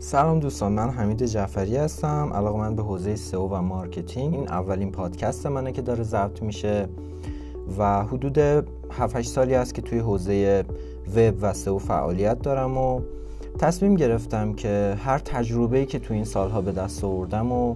سلام 0.00 0.40
دوستان 0.40 0.72
من 0.72 0.90
حمید 0.90 1.22
جعفری 1.22 1.76
هستم. 1.76 2.30
علاقه 2.34 2.58
من 2.58 2.76
به 2.76 2.82
حوزه 2.82 3.16
سئو 3.16 3.48
و 3.48 3.62
marketing. 3.62 4.34
این 4.34 4.48
اولین 4.48 4.92
پادکست 4.92 5.46
منه 5.46 5.72
که 5.72 5.82
داره 5.82 6.04
ضبط 6.04 6.42
میشه 6.42 6.88
و 7.78 8.04
حدود 8.04 8.38
7 8.38 9.22
سالی 9.22 9.54
است 9.54 9.74
که 9.74 9.82
توی 9.82 9.98
حوزه 9.98 10.64
وب 11.16 11.34
و 11.40 11.52
سئو 11.52 11.78
فعالیت 11.78 12.42
دارم 12.42 12.78
و 12.78 13.00
تصمیم 13.58 13.94
گرفتم 13.94 14.52
که 14.52 14.96
هر 14.98 15.18
تجربه‌ای 15.18 15.86
که 15.86 15.98
توی 15.98 16.16
این 16.16 16.24
سالها 16.24 16.60
به 16.60 16.72
دست 16.72 17.04
آوردم 17.04 17.52
و 17.52 17.74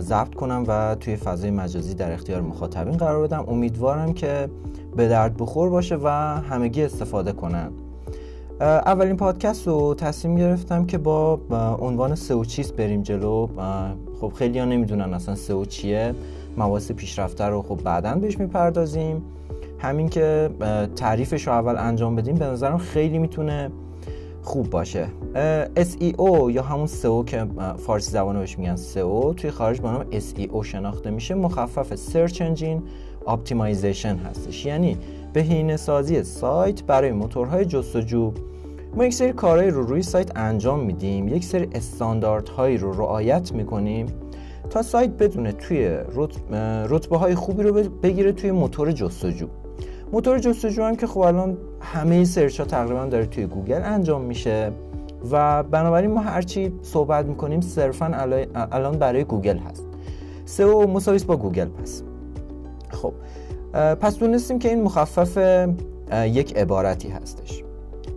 ضبط 0.00 0.34
کنم 0.34 0.64
و 0.68 0.94
توی 0.94 1.16
فضای 1.16 1.50
مجازی 1.50 1.94
در 1.94 2.12
اختیار 2.12 2.40
مخاطبین 2.40 2.96
قرار 2.96 3.26
بدم. 3.26 3.44
امیدوارم 3.48 4.12
که 4.12 4.48
به 4.96 5.08
درد 5.08 5.36
بخور 5.36 5.70
باشه 5.70 5.96
و 5.96 6.08
همگی 6.40 6.82
استفاده 6.82 7.32
کنن. 7.32 7.70
اولین 8.60 9.16
پادکست 9.16 9.66
رو 9.66 9.94
تصمیم 9.94 10.36
گرفتم 10.36 10.84
که 10.84 10.98
با 10.98 11.40
عنوان 11.80 12.14
سئو 12.14 12.44
چیست 12.44 12.76
بریم 12.76 13.02
جلو. 13.02 13.48
خب 14.20 14.32
خیلی 14.32 14.58
ها 14.58 14.64
نمی‌دونن 14.64 15.14
اصلا 15.14 15.34
سئو 15.34 15.64
چیه. 15.64 16.14
مواس 16.56 16.92
پیشرفته 16.92 17.44
رو 17.44 17.62
خب 17.62 17.80
بعدا 17.84 18.14
بهش 18.14 18.38
می‌پردازیم. 18.38 19.22
همین 19.78 20.08
که 20.08 20.50
تعریفش 20.96 21.46
رو 21.46 21.52
اول 21.52 21.76
انجام 21.78 22.16
بدیم 22.16 22.34
به 22.34 22.44
نظرم 22.44 22.78
خیلی 22.78 23.18
می‌تونه 23.18 23.70
خوب 24.42 24.70
باشه. 24.70 25.06
SEO 25.76 26.50
یا 26.50 26.62
همون 26.62 26.86
SEO 26.86 27.24
که 27.26 27.46
فارسی 27.76 28.10
زبانه 28.10 28.38
بهش 28.38 28.58
میگن 28.58 28.76
SEO 28.76 29.34
توی 29.36 29.50
خارج 29.50 29.80
با 29.80 29.90
نام 29.90 30.04
SEO 30.10 30.64
شناخته 30.64 31.10
میشه. 31.10 31.34
مخفف 31.34 31.94
Search 31.94 32.34
Engine 32.34 32.80
Optimization 33.26 34.26
هستش. 34.30 34.66
یعنی 34.66 34.96
بهینه 35.36 35.76
سازی 35.76 36.22
سایت 36.22 36.82
برای 36.82 37.12
موتورهای 37.12 37.64
جستجو. 37.64 38.32
ما 38.94 39.04
یک 39.04 39.14
سری 39.14 39.32
کارهایی 39.32 39.70
رو 39.70 39.82
روی 39.82 40.02
سایت 40.02 40.36
انجام 40.36 40.80
میدیم. 40.80 41.28
یک 41.28 41.44
سری 41.44 41.68
استانداردهایی 41.72 42.78
رو 42.78 42.92
رعایت 42.92 43.52
می‌کنیم 43.52 44.06
تا 44.70 44.82
سایت 44.82 45.10
بتونه 45.10 45.52
توی 45.52 45.98
رتبه 46.88 47.16
های 47.16 47.34
خوبی 47.34 47.62
رو 47.62 47.72
بگیره 47.72 48.32
توی 48.32 48.50
موتور 48.50 48.92
جستجو. 48.92 49.46
موتور 50.12 50.38
جستجو 50.38 50.82
هم 50.82 50.96
که 50.96 51.06
خب 51.06 51.20
الان 51.20 51.58
همه 51.80 52.24
search 52.24 52.60
ها 52.60 52.66
تقریبا 52.66 53.04
داره 53.04 53.26
توی 53.26 53.46
گوگل 53.46 53.80
انجام 53.84 54.22
میشه 54.22 54.72
و 55.30 55.62
بنابراین 55.62 56.10
ما 56.10 56.20
هرچی 56.20 56.72
صحبت 56.82 57.26
می‌کنیم 57.26 57.60
صرفا 57.60 58.06
الان 58.72 58.98
برای 58.98 59.24
گوگل 59.24 59.58
هست. 59.58 59.86
سئو 60.44 60.86
مساویس 60.86 61.24
با 61.24 61.36
گوگل 61.36 61.68
پس 61.68 62.02
خب 62.90 63.12
پس 63.76 64.18
دونستیم 64.18 64.58
که 64.58 64.68
این 64.68 64.82
مخفف 64.82 65.38
یک 66.12 66.56
عبارتی 66.56 67.08
هستش. 67.08 67.62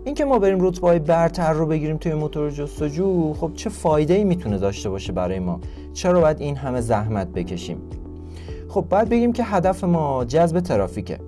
اینکه 0.04 0.24
ما 0.24 0.38
بریم 0.38 0.66
رتبه 0.66 0.98
برتر 0.98 1.52
رو 1.52 1.66
بگیریم 1.66 1.96
توی 1.96 2.14
موتور 2.14 2.50
جستجو 2.50 3.34
خب 3.34 3.50
چه 3.54 3.70
فایده 3.70 4.14
ای 4.14 4.24
می‌تونه 4.24 4.58
داشته 4.58 4.90
باشه 4.90 5.12
برای 5.12 5.38
ما؟ 5.38 5.60
چرا 5.92 6.20
باید 6.20 6.40
این 6.40 6.56
همه 6.56 6.80
زحمت 6.80 7.28
بکشیم؟ 7.28 7.78
خب 8.68 8.84
باید 8.90 9.08
بگیم 9.08 9.32
که 9.32 9.44
هدف 9.44 9.84
ما 9.84 10.24
جذب 10.24 10.60
ترافیکه. 10.60 11.18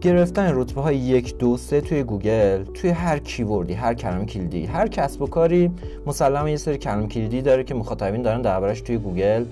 گرفتن 0.00 0.50
رتبه 0.54 0.80
های 0.80 0.96
یک 0.96 1.38
دو 1.38 1.56
سه 1.56 1.80
توی 1.80 2.02
گوگل 2.02 2.64
توی 2.64 2.90
هر 2.90 3.18
keyword 3.18 3.65
ی 3.65 3.72
هر 3.72 3.94
کلمه 3.94 4.24
کلیدی 4.24 4.66
هر 4.66 4.88
کسب 4.88 5.22
و 5.22 5.26
کاری 5.26 5.70
مسلما 6.06 6.50
یه 6.50 6.56
سری 6.56 6.78
کلمه 6.78 7.06
کلیدی 7.06 7.42
داره 7.42 7.64
که 7.64 7.74
مخاطبین 7.74 8.22
دارن 8.22 8.42
دربارش 8.42 8.80
توی 8.80 8.98
گوگل 8.98 9.44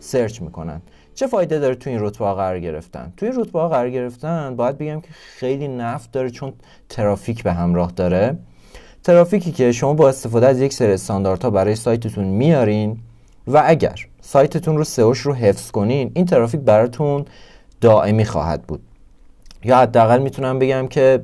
search 0.00 0.42
می‌کنن. 0.42 0.80
چه 1.16 1.26
فایده 1.26 1.58
داره 1.58 1.74
توی 1.74 1.92
این 1.92 2.02
رتبه 2.02 2.24
ها 2.24 2.34
قرار 2.34 2.60
گرفتن؟ 2.60 3.12
توی 3.16 3.28
این 3.28 3.40
رتبه 3.40 3.60
ها 3.60 3.68
قرار 3.68 3.90
گرفتن 3.90 4.56
باید 4.56 4.78
بگم 4.78 5.00
که 5.00 5.08
خیلی 5.10 5.68
نفع 5.68 6.12
داره 6.12 6.30
چون 6.30 6.52
ترافیک 6.88 7.42
به 7.42 7.52
همراه 7.52 7.92
داره. 7.96 8.38
ترافیکی 9.04 9.52
که 9.52 9.72
شما 9.72 9.94
با 9.94 10.08
استفاده 10.08 10.46
از 10.46 10.60
یک 10.60 10.72
سری 10.72 10.92
استانداردها 10.92 11.50
برای 11.50 11.74
سایتتون 11.74 12.24
میارین 12.24 12.98
و 13.46 13.62
اگر 13.66 14.06
سایتتون 14.20 14.76
رو 14.76 14.84
سئوش 14.84 15.18
رو 15.18 15.34
حفظ 15.34 15.70
کنین 15.70 16.10
این 16.14 16.26
ترافیک 16.26 16.60
براتون 16.60 17.24
دائمی 17.80 18.24
خواهد 18.24 18.62
بود. 18.62 18.80
یا 19.64 19.78
حداقل 19.78 20.22
می‌تونم 20.22 20.58
بگم 20.58 20.88
که 20.88 21.22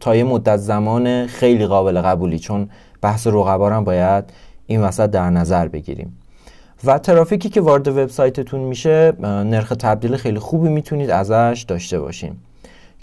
تا 0.00 0.16
یه 0.16 0.24
مدت 0.24 0.56
زمان 0.56 1.26
خیلی 1.26 1.66
قابل 1.66 2.00
قبولی 2.00 2.38
چون 2.38 2.70
بحث 3.00 3.26
رقبا 3.26 3.70
هم 3.70 3.84
باید 3.84 4.24
این 4.66 4.80
وسط 4.80 5.10
در 5.10 5.30
نظر 5.30 5.68
بگیریم. 5.68 6.18
و 6.84 6.98
ترافیکی 6.98 7.48
که 7.48 7.60
وارد 7.60 7.88
وبسایتتون 7.88 8.60
میشه 8.60 9.12
نرخ 9.20 9.68
تبدیل 9.68 10.16
خیلی 10.16 10.38
خوبی 10.38 10.68
می‌تونید 10.68 11.10
ازش 11.10 11.64
داشته 11.68 12.00
باشین. 12.00 12.36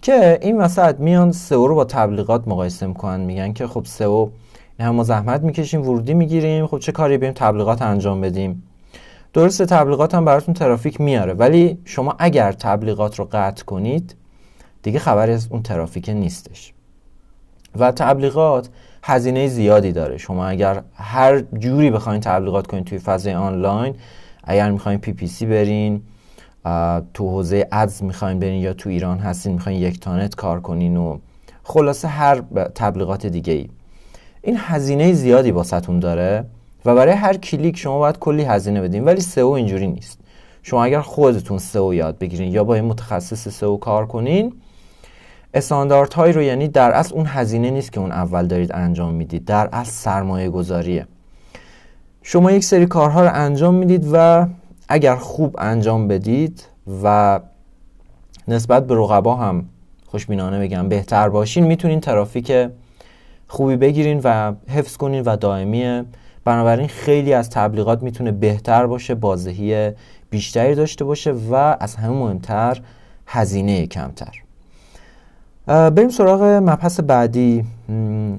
که 0.01 0.39
این 0.41 0.57
وسط 0.57 0.99
میان 0.99 1.31
سئو 1.31 1.67
رو 1.67 1.75
با 1.75 1.85
تبلیغات 1.85 2.47
مقایسه 2.47 2.87
می‌کنن 2.87 3.19
میگن 3.19 3.53
که 3.53 3.67
خب 3.67 3.85
سئو 3.85 4.29
هم 4.79 4.95
ما 4.95 5.03
زحمت 5.03 5.41
می‌کشیم 5.41 5.81
ورودی 5.81 6.13
می‌گیریم 6.13 6.67
خب 6.67 6.79
چه 6.79 6.91
کاری 6.91 7.17
بریم 7.17 7.33
تبلیغات 7.33 7.81
انجام 7.81 8.21
بدیم؟ 8.21 8.63
درسته 9.33 9.65
تبلیغات 9.65 10.15
هم 10.15 10.25
براتون 10.25 10.53
ترافیک 10.53 11.01
میاره 11.01 11.33
ولی 11.33 11.77
شما 11.85 12.15
اگر 12.19 12.51
تبلیغات 12.51 13.19
رو 13.19 13.27
قطع 13.31 13.65
کنید 13.65 14.15
دیگه 14.83 14.99
خبری 14.99 15.31
از 15.31 15.47
اون 15.51 15.63
ترافیک 15.63 16.09
نیستش. 16.09 16.73
و 17.79 17.91
تبلیغات 17.91 18.69
هزینه 19.03 19.47
زیادی 19.47 19.91
داره. 19.91 20.17
شما 20.17 20.47
اگر 20.47 20.81
هر 20.95 21.39
جوری 21.39 21.91
بخواین 21.91 22.21
تبلیغات 22.21 22.67
کنید 22.67 22.83
توی 22.83 22.99
فضای 22.99 23.33
آنلاین 23.33 23.95
اگر 24.43 24.71
می‌خواین 24.71 24.99
PPC 24.99 25.45
برین 25.45 26.01
تو 27.13 27.29
حوزه 27.29 27.67
Ads 27.71 28.03
می‌خواین 28.03 28.39
برین 28.39 28.61
یا 28.61 28.73
تو 28.73 28.89
ایران 28.89 29.19
هستین 29.19 29.53
می‌خواین 29.53 29.81
یکتانت 29.81 30.35
کار 30.35 30.59
کنین 30.59 30.97
و 30.97 31.17
خلاصه 31.63 32.07
هر 32.07 32.41
تبلیغات 32.75 33.25
دیگه 33.25 33.53
ای 33.53 33.69
این 34.41 34.55
هزینه 34.59 35.13
زیادی 35.13 35.51
براتون 35.51 35.99
داره 35.99 36.45
و 36.85 36.95
برای 36.95 37.13
هر 37.13 37.37
کلیک 37.37 37.77
شما 37.77 37.99
باید 37.99 38.19
کلی 38.19 38.43
هزینه 38.43 38.81
بدین 38.81 39.03
ولی 39.03 39.21
سئو 39.21 39.47
اینجوری 39.47 39.87
نیست. 39.87 40.19
شما 40.63 40.83
اگر 40.83 41.01
خودتون 41.01 41.57
سئو 41.57 41.93
یاد 41.93 42.17
بگیرین 42.17 42.51
یا 42.51 42.63
با 42.63 42.75
این 42.75 42.85
متخصص 42.85 43.47
سئو 43.47 43.77
کار 43.77 44.07
کنین 44.07 44.53
استانداردهایی 45.53 46.33
رو 46.33 46.41
یعنی 46.41 46.67
در 46.67 46.91
اصل 46.91 47.15
اون 47.15 47.25
هزینه 47.25 47.71
نیست 47.71 47.91
که 47.91 47.99
اون 47.99 48.11
اول 48.11 48.47
دارید 48.47 48.71
انجام 48.73 49.13
می‌دید 49.13 49.45
در 49.45 49.69
اصل 49.73 49.91
سرمایه 49.91 50.49
گذاریه. 50.49 51.07
شما 52.23 52.51
یک 52.51 52.63
سری 52.63 52.85
کارها 52.85 53.23
رو 53.23 53.29
انجام 53.33 53.75
می‌دید 53.75 54.09
و 54.13 54.47
اگر 54.89 55.15
خوب 55.15 55.55
انجام 55.59 56.07
بدید 56.07 56.65
و 57.03 57.39
نسبت 58.47 58.87
به 58.87 58.95
رقبا 58.95 59.35
هم 59.35 59.65
خوشبینانه 60.07 60.59
بگم 60.59 60.89
بهتر 60.89 61.29
باشین 61.29 61.65
می‌تونین 61.65 61.99
ترافیک 61.99 62.69
خوبی 63.47 63.75
بگیرین 63.75 64.21
و 64.23 64.53
حفظ 64.69 64.97
کنین 64.97 65.23
و 65.23 65.35
دائمیه. 65.35 66.05
بنابراین 66.45 66.87
خیلی 66.87 67.33
از 67.33 67.49
تبلیغات 67.49 68.03
می‌تونه 68.03 68.31
بهتر 68.31 68.87
باشه 68.87 69.15
بازدهی 69.15 69.91
بیشتری 70.29 70.75
داشته 70.75 71.05
باشه 71.05 71.31
و 71.31 71.53
از 71.79 71.95
همه 71.95 72.13
مهمتر 72.13 72.81
هزینه 73.27 73.87
کمتر. 73.87 74.48
بریم 75.69 76.09
سراغ 76.09 76.43
مبحث 76.43 76.99
بعدی. 76.99 77.65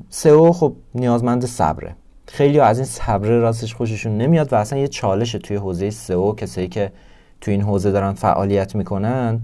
سئو 0.09 0.53
خب 0.53 0.73
نیازمند 0.95 1.47
صبره. 1.47 1.97
خیلی 2.27 2.61
از 2.61 2.79
این 2.79 2.87
صبره 2.87 3.39
راستش 3.39 3.75
خوششون 3.75 4.19
نمیاد 4.19 4.53
و 4.53 4.57
اصلا 4.57 4.79
یه 4.79 4.89
چالشه 4.89 5.39
توی 5.39 5.57
حوزه 5.57 5.91
سئو 5.91 6.35
کسایی 6.35 6.69
که 6.69 6.93
توی 7.41 7.55
این 7.55 7.63
حوزه 7.63 7.91
دارن 7.91 8.13
فعالیت 8.13 8.75
می‌کنن 8.75 9.41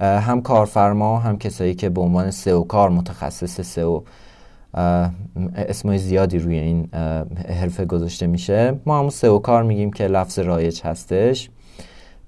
هم 0.00 0.42
کارفرما 0.42 1.18
هم 1.18 1.38
کسایی 1.38 1.74
که 1.74 1.88
به 1.88 2.00
عنوان 2.00 2.30
سئو 2.30 2.64
کار 2.64 2.90
متخصص 2.90 3.60
سئو 3.60 4.00
اسمای 5.56 5.98
زیادی 5.98 6.38
روی 6.38 6.58
این 6.58 6.88
حرفه 7.60 7.84
گذاشته 7.84 8.26
میشه. 8.26 8.74
ما 8.86 8.98
همون 8.98 9.10
سئو 9.10 9.38
کار 9.38 9.62
میگیم 9.62 9.92
که 9.92 10.06
لفظ 10.06 10.38
رایج 10.38 10.80
هستش. 10.84 11.50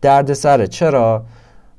دردسره. 0.03 0.67
چرا؟ 0.67 1.25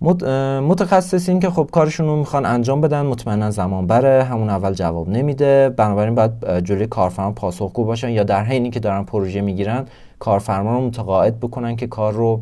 متخصصین 0.01 1.39
که 1.39 1.49
خب 1.49 1.69
کارشون 1.71 2.07
رو 2.07 2.15
می‌خوان 2.15 2.45
انجام 2.45 2.81
بدن 2.81 3.01
مطمئنا 3.01 3.51
زمان 3.51 3.87
بره 3.87 4.23
همون 4.23 4.49
اول 4.49 4.73
جواب 4.73 5.09
نمیده. 5.09 5.69
بنابراین 5.69 6.15
باید 6.15 6.59
جلوی 6.59 6.87
کارفرما 6.87 7.31
پاسخگو 7.31 7.83
باشن 7.83 8.09
یا 8.09 8.23
در 8.23 8.44
حینی 8.44 8.69
که 8.69 8.79
دارن 8.79 9.03
پروژه 9.03 9.41
می‌گیرن 9.41 9.85
کارفرما 10.19 10.73
رو 10.73 10.81
متقاعد 10.81 11.39
بکنن 11.39 11.75
که 11.75 11.88
کار 11.88 12.13
رو 12.13 12.41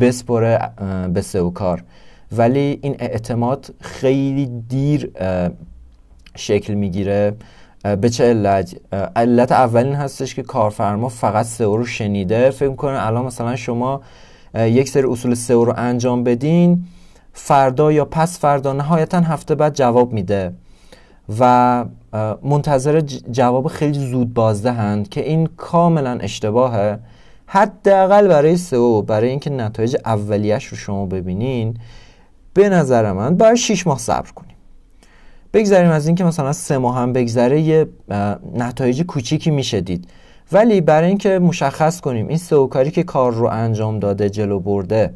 بسپره 0.00 0.70
به 1.12 1.20
سئو 1.20 1.50
کار. 1.50 1.84
ولی 2.32 2.78
این 2.82 2.96
اعتماد 2.98 3.74
خیلی 3.80 4.46
دیر 4.68 5.10
شکل 6.36 6.74
می‌گیره. 6.74 7.36
به 8.00 8.10
چه 8.10 8.24
علت؟ 8.24 8.76
علت 9.16 9.52
اولین 9.52 9.94
هستش 9.94 10.34
که 10.34 10.42
کارفرما 10.42 11.08
فقط 11.08 11.46
سئو 11.46 11.76
رو 11.76 11.84
شنیده. 11.84 12.50
فکر 12.50 12.68
می‌کنه 12.68 13.06
الان 13.06 13.24
مثلا 13.24 13.56
شما 13.56 14.00
یک 14.54 14.88
سری 14.88 15.06
اصول 15.06 15.34
سئو 15.34 15.64
رو 15.64 15.74
انجام 15.76 16.24
بدین. 16.24 16.84
فردا 17.32 17.92
یا 17.92 18.04
پس 18.04 18.38
فردا 18.38 18.72
نهایتا 18.72 19.20
هفته 19.20 19.54
بعد 19.54 19.74
جواب 19.74 20.12
میده. 20.12 20.52
و 21.38 21.84
منتظر 22.42 23.00
جواب 23.30 23.68
خیلی 23.68 23.98
زود 23.98 24.34
بازدهند 24.34 25.08
که 25.08 25.28
این 25.28 25.48
کاملا 25.56 26.18
اشتباهه. 26.20 26.98
حداقل 27.46 28.28
برای 28.28 28.56
سئو 28.56 29.02
برای 29.02 29.28
اینکه 29.28 29.50
نتایج 29.50 29.96
اولیش 30.04 30.64
رو 30.64 30.76
شما 30.76 31.06
ببینین 31.06 31.76
به 32.54 32.68
نظر 32.68 33.12
من 33.12 33.36
باید 33.36 33.54
6 33.54 33.86
ماه 33.86 33.98
صبر 33.98 34.30
کنیم. 34.30 34.56
بگذاریم 35.52 35.90
از 35.90 36.06
اینکه 36.06 36.24
مثلا 36.24 36.52
سه 36.52 36.78
ماه 36.78 36.96
هم 36.96 37.12
بگذره 37.12 37.60
یه 37.60 37.86
نتایج 38.54 39.02
کوچیکی 39.02 39.50
میشه 39.50 39.80
دید. 39.80 40.08
ولی 40.52 40.80
برای 40.80 41.08
اینکه 41.08 41.38
مشخص 41.38 42.00
کنیم 42.00 42.28
این 42.28 42.38
سئو 42.38 42.66
کاری 42.66 42.90
که 42.90 43.02
کار 43.02 43.32
رو 43.32 43.46
انجام 43.46 43.98
داده 43.98 44.30
جلو 44.30 44.60
برده 44.60 45.14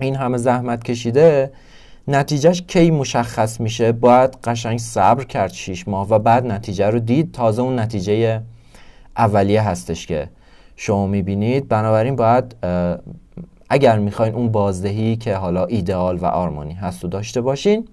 این 0.00 0.16
همه 0.16 0.38
زحمت 0.38 0.84
کشیده 0.84 1.52
نتیجهش 2.08 2.62
کی 2.62 2.90
مشخص 2.90 3.60
میشه؟ 3.60 3.92
باید 3.92 4.36
قشنگ 4.44 4.78
صبر 4.78 5.24
کرد 5.24 5.50
6 5.50 5.88
ماه 5.88 6.08
و 6.08 6.18
بعد 6.18 6.46
نتیجه 6.46 6.86
رو 6.86 6.98
دید. 6.98 7.32
تازه 7.32 7.62
اون 7.62 7.78
نتیجه 7.78 8.42
اولیه 9.16 9.62
هستش 9.62 10.06
که 10.06 10.28
شما 10.76 11.06
می‌بینید. 11.06 11.68
بنابراین 11.68 12.16
باید 12.16 12.56
اگر 13.70 13.98
می‌خواین 13.98 14.34
اون 14.34 14.48
بازدهی 14.48 15.16
که 15.16 15.34
حالا 15.34 15.64
ایدئال 15.64 16.16
و 16.16 16.24
آرمانی 16.24 16.74
هست 16.74 17.02
رو 17.02 17.10
داشته 17.10 17.40
باشین 17.40 17.88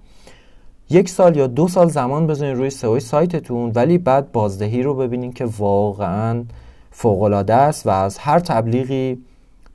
یک 0.89 1.09
سال 1.09 1.35
یا 1.35 1.47
دو 1.47 1.67
سال 1.67 1.89
زمان 1.89 2.27
بذارین 2.27 2.55
روی 2.55 2.69
سئو 2.69 2.99
سایتتون 2.99 3.71
ولی 3.75 3.97
بعد 3.97 4.31
بازدهی 4.31 4.83
رو 4.83 4.93
ببینین 4.93 5.33
که 5.33 5.45
واقعا 5.57 6.43
فوقالعاده 6.91 7.53
است 7.53 7.87
و 7.87 7.89
از 7.89 8.17
هر 8.17 8.39
تبلیغی 8.39 9.17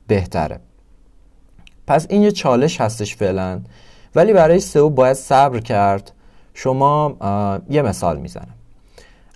بهتره. 0.07 0.59
پس 1.87 2.07
این 2.09 2.21
یه 2.21 2.31
چالش 2.31 2.81
هستش 2.81 3.15
فعلا 3.15 3.61
ولی 4.15 4.33
برای 4.33 4.59
سئو 4.59 4.89
باید 4.89 5.13
صبر 5.13 5.59
کرد. 5.59 6.11
شما 6.53 7.15
یه 7.69 7.81
مثال 7.81 8.19
می‌زنم. 8.19 8.53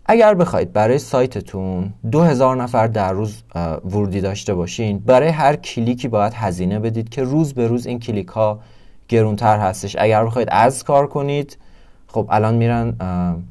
اگر 0.06 0.34
بخواید 0.34 0.74
برای 0.74 1.00
سایتتون 1.00 1.94
دو 2.12 2.22
هزار 2.22 2.56
نفر 2.56 2.88
در 2.88 3.14
روز 3.14 3.44
ورودی 3.86 4.22
داشته 4.22 4.54
باشین 4.54 5.00
برای 5.00 5.30
هر 5.30 5.56
کلیکی 5.56 6.08
باید 6.08 6.34
هزینه 6.34 6.80
بدید 6.80 7.10
که 7.10 7.24
روز 7.24 7.54
به 7.54 7.68
روز 7.68 7.86
این 7.86 8.00
کلیک 8.00 8.28
ها 8.28 8.60
گرونتر 9.08 9.60
هستش. 9.60 9.96
اگر 10.00 10.26
بخواید 10.26 10.48
Ads 10.52 10.84
کار 10.84 11.08
کنید 11.08 11.58
خب 12.08 12.28
الان 12.30 12.56
میرن 12.56 12.94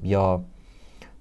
یا 0.02 0.40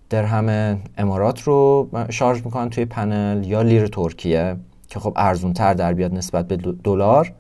درهم 0.10 0.80
امارات 0.98 1.42
رو 1.42 1.90
شارژ 2.10 2.42
می‌کنن 2.46 2.70
توی 2.70 2.86
پنل 2.86 3.44
یا 3.48 3.62
لیر 3.62 3.88
ترکیه 3.88 4.56
که 4.88 5.00
خب 5.00 5.14
ارزون 5.16 5.54
تر 5.54 5.74
در 5.74 5.94
بیاد 5.94 6.14
نسبت 6.14 6.48
به 6.48 6.58
دلار. 6.84 7.34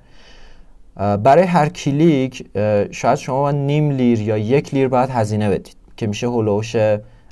برای 0.95 1.43
هر 1.43 1.69
کلیک 1.69 2.47
شاید 2.91 3.15
شما 3.15 3.51
نیم 3.51 3.91
لیر 3.91 4.21
یا 4.21 4.37
یک 4.37 4.73
لیر 4.73 4.87
باید 4.87 5.09
هزینه 5.09 5.49
بدید 5.49 5.75
که 5.97 6.07
میشه 6.07 6.29
هلوش 6.29 6.75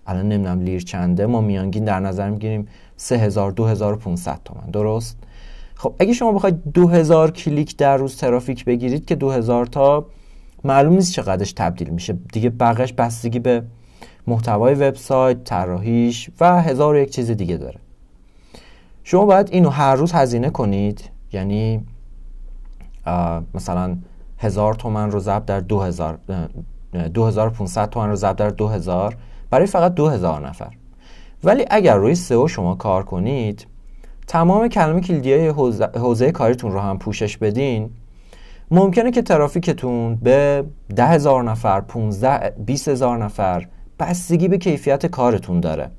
الان 0.08 0.30
نمی‌دونم 0.30 0.62
لیر 0.62 0.82
چنده. 0.82 1.26
ما 1.26 1.42
میانگین 1.42 1.86
در 1.86 2.00
نظر 2.00 2.30
می‌گیریم 2.30 2.68
3000 2.98 3.52
2500 3.52 4.40
تومن. 4.46 4.70
درست؟ 4.74 5.18
خب 5.76 5.94
اگه 6.00 6.14
شما 6.14 6.32
بخواید 6.32 6.72
2000 6.74 7.32
کلیک 7.32 7.78
در 7.78 7.98
روز 7.98 8.18
ترافیک 8.18 8.66
بگیرید 8.66 9.06
که 9.06 9.16
2000 9.16 9.66
تا 9.66 10.06
معلوم 10.64 10.94
نیست 10.94 11.14
چقدرش 11.14 11.54
تبدیل 11.54 11.90
میشه. 11.90 12.14
دیگه 12.14 12.50
بقیش 12.50 12.94
بستگی 12.94 13.40
به 13.40 13.64
محتوای 14.28 14.74
وبسایت 14.74 15.44
طراحیش 15.44 16.30
و 16.40 16.62
هزار 16.62 16.96
و 16.96 16.98
یک 16.98 17.10
چیز 17.10 17.32
دیگه 17.32 17.58
داره. 17.58 17.80
شما 19.04 19.26
باید 19.26 19.50
اینو 19.52 19.70
هر 19.70 19.96
روز 19.96 20.12
هزینه 20.12 20.50
کنید. 20.50 21.10
یعنی 21.32 21.86
مثلا 23.54 23.98
هزار 24.38 24.74
تومن 24.74 25.12
رو 25.12 25.20
ضرب 25.20 25.46
در 25.46 25.60
دو 25.60 25.82
هزار 25.82 26.20
دو 27.14 27.26
هزار 27.26 27.50
تومن 27.92 28.10
رو 28.10 28.16
ضرب 28.16 28.36
در 28.36 28.50
دو 28.50 28.68
هزار 28.68 29.18
برای 29.50 29.68
فقط 29.68 29.94
دو 29.94 30.08
هزار 30.08 30.48
نفر. 30.48 30.74
ولی 31.44 31.66
اگر 31.70 31.96
روی 31.96 32.16
سئو 32.16 32.48
شما 32.48 32.76
کار 32.76 33.04
کنید 33.04 33.68
تمام 34.28 34.68
کلمه 34.68 35.02
کلیدی 35.02 35.34
های 35.34 35.48
حوزه 35.96 36.32
کاریتون 36.32 36.72
رو 36.72 36.80
هم 36.80 36.98
پوشش 36.98 37.38
بدین 37.38 37.90
ممکنه 38.72 39.12
که 39.12 39.22
ترافیکتون 39.22 40.16
به 40.16 40.64
ده 40.96 41.06
هزار 41.08 41.44
نفر 41.44 41.82
15 41.82 42.54
20 42.66 42.88
هزار 42.88 43.24
نفر 43.24 43.68
بستگی 44.00 44.48
به 44.48 44.58
کیفیت 44.58 45.06
کارتون 45.06 45.60
داره. 45.60 45.90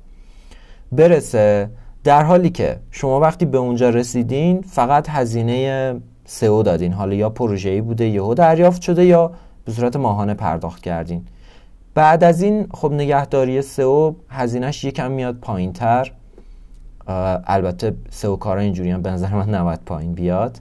برسه 0.91 1.69
در 2.03 2.23
حالی 2.23 2.49
که 2.49 2.79
شما 2.91 3.19
وقتی 3.19 3.45
به 3.45 3.57
اونجا 3.57 3.89
رسیدین 3.89 4.61
فقط 4.61 5.09
هزینه 5.09 5.95
سئو 6.25 6.63
دادین. 6.63 6.93
حالا 6.93 7.15
یا 7.15 7.29
پروژه‌ای 7.29 7.81
بوده 7.81 8.05
یهو 8.05 8.33
دریافت 8.33 8.81
شده 8.81 9.05
یا 9.05 9.31
به 9.65 9.71
صورت 9.71 9.95
ماهانه 9.95 10.33
پرداخت 10.33 10.81
کردین. 10.81 11.25
بعد 11.93 12.23
از 12.23 12.41
این 12.41 12.67
خب 12.73 12.91
نگهداری 12.93 13.61
سئو 13.61 14.13
هزینهش 14.29 14.83
یکم 14.83 15.11
میاد 15.11 15.35
پایین 15.35 15.73
تر 15.73 16.11
البته 17.47 17.95
سئو 18.09 18.35
کارا 18.35 18.61
اینجوری 18.61 18.91
هم 18.91 19.01
به 19.01 19.11
نظر 19.11 19.33
من 19.33 19.49
نباید 19.49 19.79
پایین 19.85 20.13
بیاد. 20.13 20.59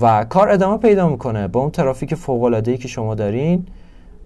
و 0.00 0.24
کار 0.24 0.48
ادامه 0.48 0.76
پیدا 0.76 1.08
می‌کنه 1.08 1.48
با 1.48 1.60
اون 1.60 1.70
ترافیک 1.70 2.14
فوق 2.14 2.42
العاده 2.42 2.70
ای 2.70 2.78
که 2.78 2.88
شما 2.88 3.14
دارین 3.14 3.66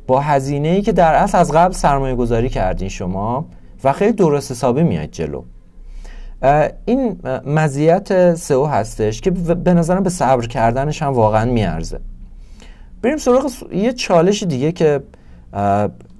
با 0.06 0.20
هزینه 0.20 0.68
ای 0.68 0.82
که 0.82 0.92
در 0.92 1.14
اصل 1.14 1.38
از 1.38 1.52
قبل 1.52 1.72
سرمایه 1.72 2.14
گذاری 2.14 2.48
کردین 2.48 2.88
شما 2.88 3.46
و 3.84 3.92
خیلی 3.92 4.12
درست 4.12 4.50
حسابی 4.50 4.82
میاد 4.82 5.10
جلو. 5.10 5.42
این 6.84 7.20
مزیت 7.46 8.34
سئو 8.34 8.64
هستش 8.64 9.20
که 9.20 9.30
به 9.30 9.74
نظرم 9.74 10.02
به 10.02 10.10
صبر 10.10 10.46
کردنش 10.46 11.02
هم 11.02 11.12
واقعا 11.12 11.44
میارزه. 11.52 12.00
بریم 13.02 13.16
سراغ 13.16 13.50
یه 13.72 13.92
چالش 13.92 14.42
دیگه 14.42 14.72
که 14.72 15.00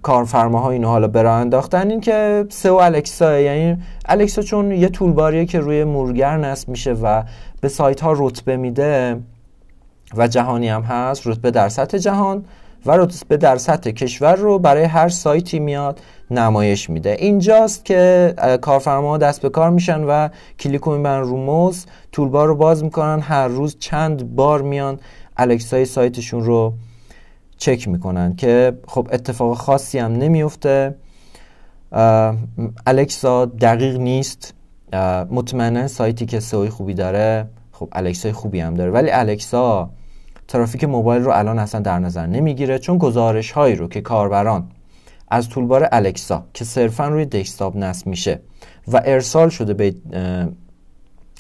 کارفرماها 0.03 0.71
اینو 0.71 0.89
حالا 0.89 1.09
برا 1.09 1.37
انداختن 1.37 1.91
این 1.91 2.01
که 2.01 2.47
سئو 2.49 2.75
الکسا 2.75 3.41
یعنی 3.41 3.83
الکسا 4.07 4.43
چون 4.43 4.71
یه 4.71 4.89
طولباریه 4.89 5.45
که 5.47 5.61
روی 5.61 5.85
مرگر 5.85 6.37
نصب 6.37 6.69
میشه 6.69 6.93
و 6.93 7.23
به 7.61 7.69
سایت 7.69 8.01
ها 8.01 8.15
رتبه 8.17 8.57
میده. 8.57 9.17
و 10.17 10.29
جهانی 10.29 10.69
هم 10.69 10.83
هست 10.83 11.27
رتبه 11.27 11.51
در 11.51 11.69
سطح 11.69 11.99
جهان 11.99 12.45
و 12.87 12.97
رتبه 12.97 13.37
در 13.37 13.57
سطح 13.57 13.91
کشور 13.91 14.35
رو 14.35 14.59
برای 14.59 14.85
هر 14.85 15.09
سایتی 15.09 15.59
میاد 15.59 16.01
نمایش 16.31 16.91
میده. 16.91 17.17
اینجاست 17.19 17.85
که 17.85 18.35
کارفرما 18.63 19.19
دست 19.19 19.43
به 19.43 19.49
کار 19.49 19.71
میشن 19.71 20.05
و 20.05 20.29
کلیک 20.61 20.89
می‌برن 20.89 21.23
رو 21.23 21.37
موز 21.37 21.87
تولبار 22.13 22.49
رو 22.49 22.55
باز 22.55 22.85
می‌کنن 22.85 23.21
هر 23.21 23.49
روز 23.49 23.77
چند 23.79 24.37
بار 24.37 24.63
میان 24.63 25.01
الکسای 25.37 25.85
سایتشون 25.85 26.45
رو 26.45 26.75
چک 27.57 27.89
می‌کنن 27.89 28.37
که 28.37 28.79
خب 28.87 29.09
اتفاق 29.13 29.57
خاصی 29.57 29.99
هم 29.99 30.13
نمیفته. 30.13 30.95
الکسا 32.87 33.45
دقیق 33.45 33.97
نیست. 33.97 34.55
مطمئنا 35.31 35.89
سایتی 35.89 36.27
که 36.27 36.41
سئو 36.41 36.71
خوبی 36.71 36.95
داره 36.95 37.47
خب 37.73 37.89
الکسای 37.93 38.33
خوبی 38.33 38.61
هم 38.61 38.75
داره. 38.75 38.91
ولی 38.91 39.11
الکسا 39.11 39.91
ترافیک 40.49 40.85
موبایل 40.85 41.23
رو 41.23 41.31
الان 41.31 41.59
اصلا 41.59 41.81
در 41.81 41.99
نظر 41.99 42.27
نمی‌گیره 42.27 42.79
چون 42.79 42.99
گزارش 42.99 43.53
هایی 43.53 43.77
رو 43.77 43.89
که 43.89 44.01
کاربران 44.01 44.67
از 45.29 45.49
طولبار 45.49 45.89
الکسا 45.93 46.45
که 46.55 46.65
صرفا 46.65 47.09
روی 47.09 47.25
دسکتاپ 47.25 47.77
نصب 47.77 48.07
میشه 48.07 48.41
و 48.93 49.03
ارسال 49.05 49.49
شده 49.49 49.75
به 49.75 49.95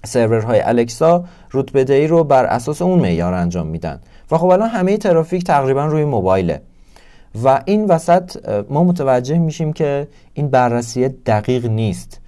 سرورهای 0.05 0.61
الکسا 0.61 1.25
رتبه 1.53 1.95
ای 1.95 2.07
رو 2.07 2.25
بر 2.25 2.45
اساس 2.45 2.83
اون 2.83 2.99
معیار 2.99 3.35
انجام 3.35 3.67
میدن. 3.67 4.01
و 4.31 4.39
خب 4.39 4.47
الان 4.47 4.69
همه 4.69 4.97
ترافیک 4.97 5.45
تقریبا 5.45 5.87
روی 5.87 6.05
موبایله. 6.05 6.63
و 7.45 7.63
این 7.65 7.85
وسط 7.85 8.49
ما 8.71 8.85
متوجه 8.85 9.39
میشیم 9.39 9.73
که 9.73 10.09
این 10.35 10.49
بررسی 10.49 11.09
دقیق 11.09 11.67
نیست 11.67 12.21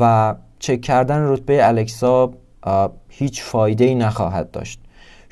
و 0.00 0.34
چک 0.58 0.80
کردن 0.80 1.28
رتبه 1.28 1.68
الکسا 1.68 2.30
هیچ 3.08 3.42
فایده 3.42 3.84
ای 3.84 3.94
نخواهد 3.94 4.50
داشت. 4.50 4.80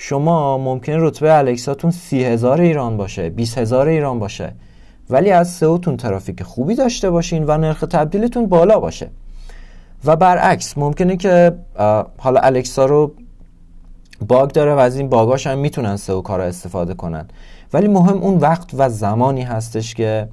شما 0.04 0.58
ممکن 0.58 0.92
رتبه 0.92 1.38
الکساتون 1.38 1.90
سی 1.90 2.24
هزار 2.24 2.60
ایران 2.60 2.96
باشه 2.96 3.30
20 3.30 3.58
هزار 3.58 3.88
ایران 3.88 4.18
باشه. 4.18 4.54
ولی 5.10 5.30
از 5.30 5.50
سئوتون 5.50 5.96
ترافیک 5.96 6.42
خوبی 6.42 6.74
داشته 6.74 7.10
باشین 7.10 7.44
و 7.46 7.58
نرخ 7.58 7.80
تبدیلتون 7.80 8.46
بالا 8.46 8.80
باشه. 8.80 9.10
و 10.04 10.16
برعکس 10.16 10.78
ممکنه 10.78 11.16
که 11.16 11.52
حالا 12.18 12.40
الکسا 12.40 12.86
رو 12.86 13.12
باگ 14.28 14.50
داره 14.50 14.74
و 14.74 14.78
از 14.78 14.96
این 14.96 15.08
باگاش 15.08 15.46
هم 15.46 15.58
می‌تونن 15.58 15.96
سئو 15.96 16.20
کارا 16.20 16.44
استفاده 16.44 16.94
کنن. 16.94 17.28
ولی 17.72 17.88
مهم 17.88 18.16
اون 18.16 18.38
وقت 18.38 18.70
و 18.74 18.88
زمانی 18.88 19.42
هستش 19.42 19.94
که 19.94 20.28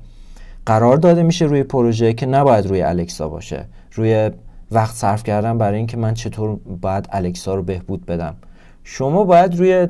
قرار 0.66 0.98
داده 0.98 1.24
میشه 1.24 1.46
روی 1.46 1.64
پروژه 1.64 2.14
که 2.14 2.26
نباید 2.26 2.68
روی 2.68 2.82
الکسا 2.82 3.30
باشه. 3.30 3.66
روی 3.94 4.32
وقت 4.72 4.96
صرف 4.96 5.24
کردن 5.24 5.58
برای 5.58 5.78
اینکه 5.78 5.98
من 5.98 6.14
چطور 6.14 6.60
باید 6.82 7.08
الکسا 7.12 7.56
رو 7.56 7.64
بهبود 7.64 8.06
بدم. 8.06 8.36
شما 8.84 9.24
باید 9.24 9.56
روی 9.56 9.88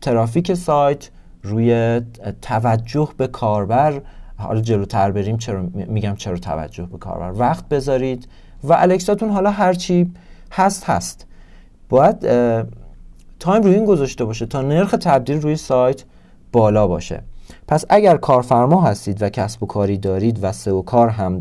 ترافیک 0.00 0.54
سایت 0.54 1.10
روی 1.42 2.00
توجه 2.42 3.08
به 3.16 3.26
کاربر 3.26 4.00
حالا 4.36 4.60
جلوتر 4.60 5.10
بریم 5.10 5.36
چرا 5.36 5.62
میگم 5.74 6.14
چرا 6.16 6.36
توجه 6.36 6.86
به 6.86 6.98
کاربر؟ 6.98 7.32
وقت 7.40 7.68
بذارید. 7.68 8.28
و 8.64 8.72
الکساتون 8.72 9.30
حالا 9.30 9.50
هرچی 9.50 10.12
هست 10.52 10.84
هست. 10.84 11.26
باید 11.88 12.20
تایم 13.40 13.62
روی 13.62 13.74
این 13.74 13.84
گذاشته 13.84 14.24
باشه 14.24 14.46
تا 14.46 14.62
نرخ 14.62 14.90
تبدیل 14.90 15.40
روی 15.40 15.56
سایت 15.56 16.04
بالا 16.52 16.86
باشه. 16.86 17.22
پس 17.68 17.84
اگر 17.88 18.16
کارفرما 18.16 18.82
هستید 18.82 19.22
و 19.22 19.28
کسب 19.28 19.62
و 19.62 19.66
کاری 19.66 19.98
دارید 19.98 20.38
و 20.42 20.52
سه 20.52 20.72
و 20.72 20.82
کار 20.82 21.08
هم 21.08 21.38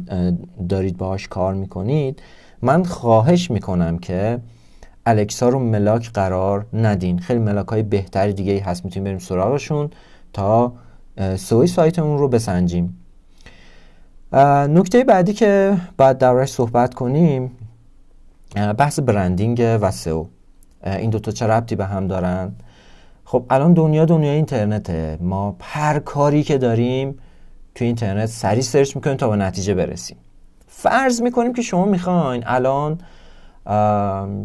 دارید 0.70 0.98
باهاش 0.98 1.28
کار 1.28 1.54
می‌کنید 1.54 2.22
من 2.62 2.84
خواهش 2.84 3.52
می‌کنم 3.52 3.98
که 3.98 4.40
الکسا 5.05 5.50
رو 5.50 5.59
ملاک 5.59 6.12
قرار 6.12 6.65
ندین. 6.74 7.19
خیلی 7.19 7.39
ملاک 7.39 7.67
های 7.67 7.83
بهتری 7.83 8.33
دیگه 8.33 8.63
هست 8.63 8.85
می‌تونیم 8.85 9.03
بریم 9.03 9.19
سراغشون 9.19 9.89
تا 10.33 10.74
سوی 11.35 11.67
سایتمون 11.67 12.17
رو 12.17 12.27
بسنجیم. 12.27 12.97
نکته 14.69 15.03
بعدی 15.03 15.33
که 15.33 15.77
بعد 15.97 16.17
درش 16.17 16.51
صحبت 16.51 16.93
کنیم 16.93 17.51
بحث 18.77 19.00
برندینگ 19.00 19.79
و 19.81 19.91
سئو. 19.91 20.25
این 20.85 21.09
دوتا 21.09 21.31
چه 21.31 21.47
ربطی 21.47 21.75
به 21.75 21.85
هم 21.85 22.07
دارن؟ 22.07 22.51
خب 23.25 23.45
الان 23.50 23.74
دنیا 23.74 24.05
دنیا 24.05 24.31
اینترنته. 24.31 25.17
ما 25.21 25.55
هر 25.62 26.00
کاری 26.00 26.43
که 26.43 26.57
داریم 26.57 27.17
تو 27.75 27.85
اینترنت 27.85 28.25
سریع 28.25 28.62
سرچ 28.62 28.95
می‌کنیم 28.95 29.17
تا 29.17 29.29
به 29.29 29.35
نتیجه 29.35 29.74
برسیم. 29.74 30.17
فرض 30.67 31.21
می‌کنیم 31.21 31.53
که 31.53 31.62
شما 31.62 31.85
می‌خواین 31.85 32.43
الان 32.45 32.97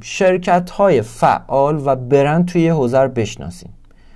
شرکت 0.02 0.70
های 0.70 1.02
فعال 1.02 1.82
و 1.84 1.96
برند 1.96 2.46
توی 2.46 2.68
حوزه 2.68 2.98
رو 2.98 3.08
بشناسین 3.08 3.70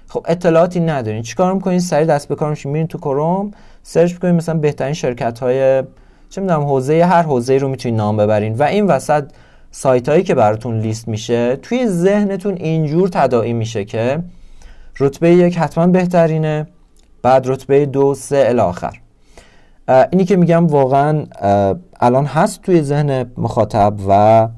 خب 0.09 0.27
اطلاعاتی 0.29 0.81
ندارین 0.81 1.23
چیکار 1.23 1.55
می‌کنین 1.55 1.81
سریع 1.81 2.07
دست 2.07 2.29
به 2.29 2.35
کار 2.35 2.51
میشین 2.51 2.73
میرین 2.73 2.87
تو 2.87 2.99
کروم 2.99 3.51
سرچ 3.83 4.13
می‌کنین 4.13 4.35
مثلا 4.35 4.59
بهترین 4.59 4.95
شرکت 4.95 5.39
های 5.39 5.83
چه 6.31 6.41
می‌دونم 6.41 6.63
حوزه 6.63 7.05
هر 7.05 7.23
حوزه 7.23 7.59
رو 7.59 7.69
می‌تونین 7.69 7.97
نام 7.97 8.17
ببرین. 8.17 8.55
و 8.55 8.63
این 8.63 8.87
وسط 8.87 9.25
سایت 9.71 10.09
هایی 10.09 10.23
که 10.23 10.35
براتون 10.35 10.79
لیست 10.79 11.09
میشه 11.09 11.57
توی 11.57 11.89
ذهنتون 11.89 12.55
اینجور 12.55 13.09
تداعی 13.09 13.53
میشه 13.53 13.85
که 13.85 14.23
رتبه 15.01 15.31
یک 15.31 15.59
حتما 15.59 15.87
بهترینه 15.87 16.67
بعد 17.23 17.49
رتبه 17.49 17.87
دو 17.87 18.15
سه 18.15 18.45
الاخر 18.49 19.01
اینی 19.89 20.25
که 20.25 20.37
میگم 20.37 20.67
واقعا 20.67 21.25
الان 22.01 22.25
هست 22.27 22.63
توی 22.63 22.83
ذهن 22.83 23.31
مخاطب 23.37 23.95
و 24.09 24.49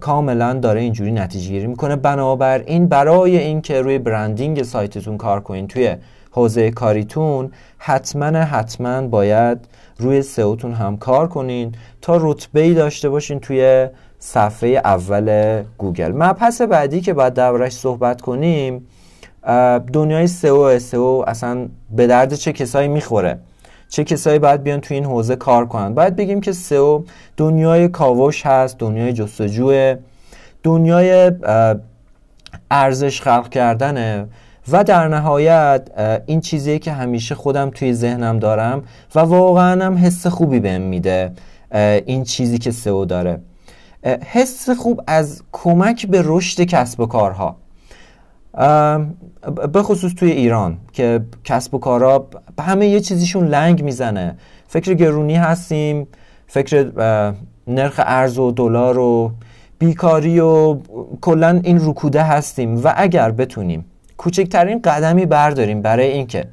کاملا 0.00 0.52
داره 0.52 0.80
اینجوری 0.80 1.12
نتیجه 1.12 1.48
گیری 1.48 1.66
می‌کنه. 1.66 1.96
بنابراین 1.96 2.86
برای 2.86 3.38
اینکه 3.38 3.82
روی 3.82 3.98
برندینگ 3.98 4.62
سایتتون 4.62 5.16
کار 5.16 5.40
کنین 5.40 5.66
توی 5.66 5.96
حوزه 6.30 6.70
کاریتون 6.70 7.50
حتما 7.78 8.26
حتما 8.26 9.02
باید 9.02 9.58
روی 9.98 10.22
سئوتون 10.22 10.72
هم 10.72 10.96
کار 10.96 11.28
کنین 11.28 11.74
تا 12.00 12.18
رتبه 12.20 12.60
ای 12.60 12.74
داشته 12.74 13.08
باشین 13.08 13.40
توی 13.40 13.88
صفحه 14.18 14.68
اول 14.68 15.62
گوگل. 15.78 16.12
مبحث 16.12 16.60
بعدی 16.60 17.00
که 17.00 17.12
باید 17.12 17.34
دربارش 17.34 17.72
صحبت 17.72 18.20
کنیم 18.20 18.86
دنیای 19.92 20.26
سئو. 20.26 20.78
سئو 20.78 21.24
اصلا 21.26 21.68
به 21.96 22.06
درد 22.06 22.34
چه 22.34 22.52
کسایی 22.52 22.88
می‌خوره؟ 22.88 23.38
چه 23.92 24.04
کسایی 24.04 24.38
باید 24.38 24.62
بیان 24.62 24.80
تو 24.80 24.94
این 24.94 25.04
حوزه 25.04 25.36
کار 25.36 25.66
کنن؟ 25.66 25.94
باید 25.94 26.16
بگیم 26.16 26.40
که 26.40 26.52
سئو 26.52 27.02
دنیای 27.36 27.88
کاوش 27.88 28.46
هست 28.46 28.78
دنیای 28.78 29.12
جستجو 29.12 29.94
دنیای 30.62 31.32
ارزش 32.70 33.20
خلق 33.20 33.48
کردنه 33.48 34.26
و 34.72 34.84
در 34.84 35.08
نهایت 35.08 35.88
این 36.26 36.40
چیزی 36.40 36.78
که 36.78 36.92
همیشه 36.92 37.34
خودم 37.34 37.70
توی 37.70 37.94
ذهنم 37.94 38.38
دارم 38.38 38.82
و 39.14 39.20
واقعا 39.20 39.84
هم 39.84 39.98
حس 39.98 40.26
خوبی 40.26 40.60
بهم 40.60 40.82
میده 40.82 41.32
این 42.06 42.24
چیزی 42.24 42.58
که 42.58 42.70
سئو 42.70 43.04
داره. 43.04 43.40
حس 44.26 44.70
خوب 44.70 45.02
از 45.06 45.42
کمک 45.52 46.06
به 46.06 46.22
رشد 46.24 46.62
کسب 46.62 47.00
و 47.00 47.06
کارها. 47.06 47.56
به 49.72 49.82
خصوص 49.82 50.12
توی 50.14 50.30
ایران 50.30 50.78
که 50.92 51.20
کسب 51.44 51.74
و 51.74 51.78
کارا 51.78 52.26
همه 52.60 52.86
یه 52.86 53.00
چیزیشون 53.00 53.48
لنگ 53.48 53.82
می‌زنه. 53.82 54.36
فکر 54.68 54.94
گرونی 54.94 55.34
هستیم 55.34 56.08
فکر 56.46 56.92
نرخ 57.66 58.00
ارز 58.04 58.38
و 58.38 58.50
دلار 58.50 58.98
و 58.98 59.32
بیکاری 59.78 60.40
و 60.40 60.76
کلا 61.20 61.60
این 61.64 61.78
رکوده 61.88 62.22
هستیم. 62.22 62.84
و 62.84 62.94
اگر 62.96 63.30
بتونیم 63.30 63.84
کوچکترین 64.16 64.80
قدمی 64.84 65.26
برداریم 65.26 65.82
برای 65.82 66.06
اینکه 66.06 66.44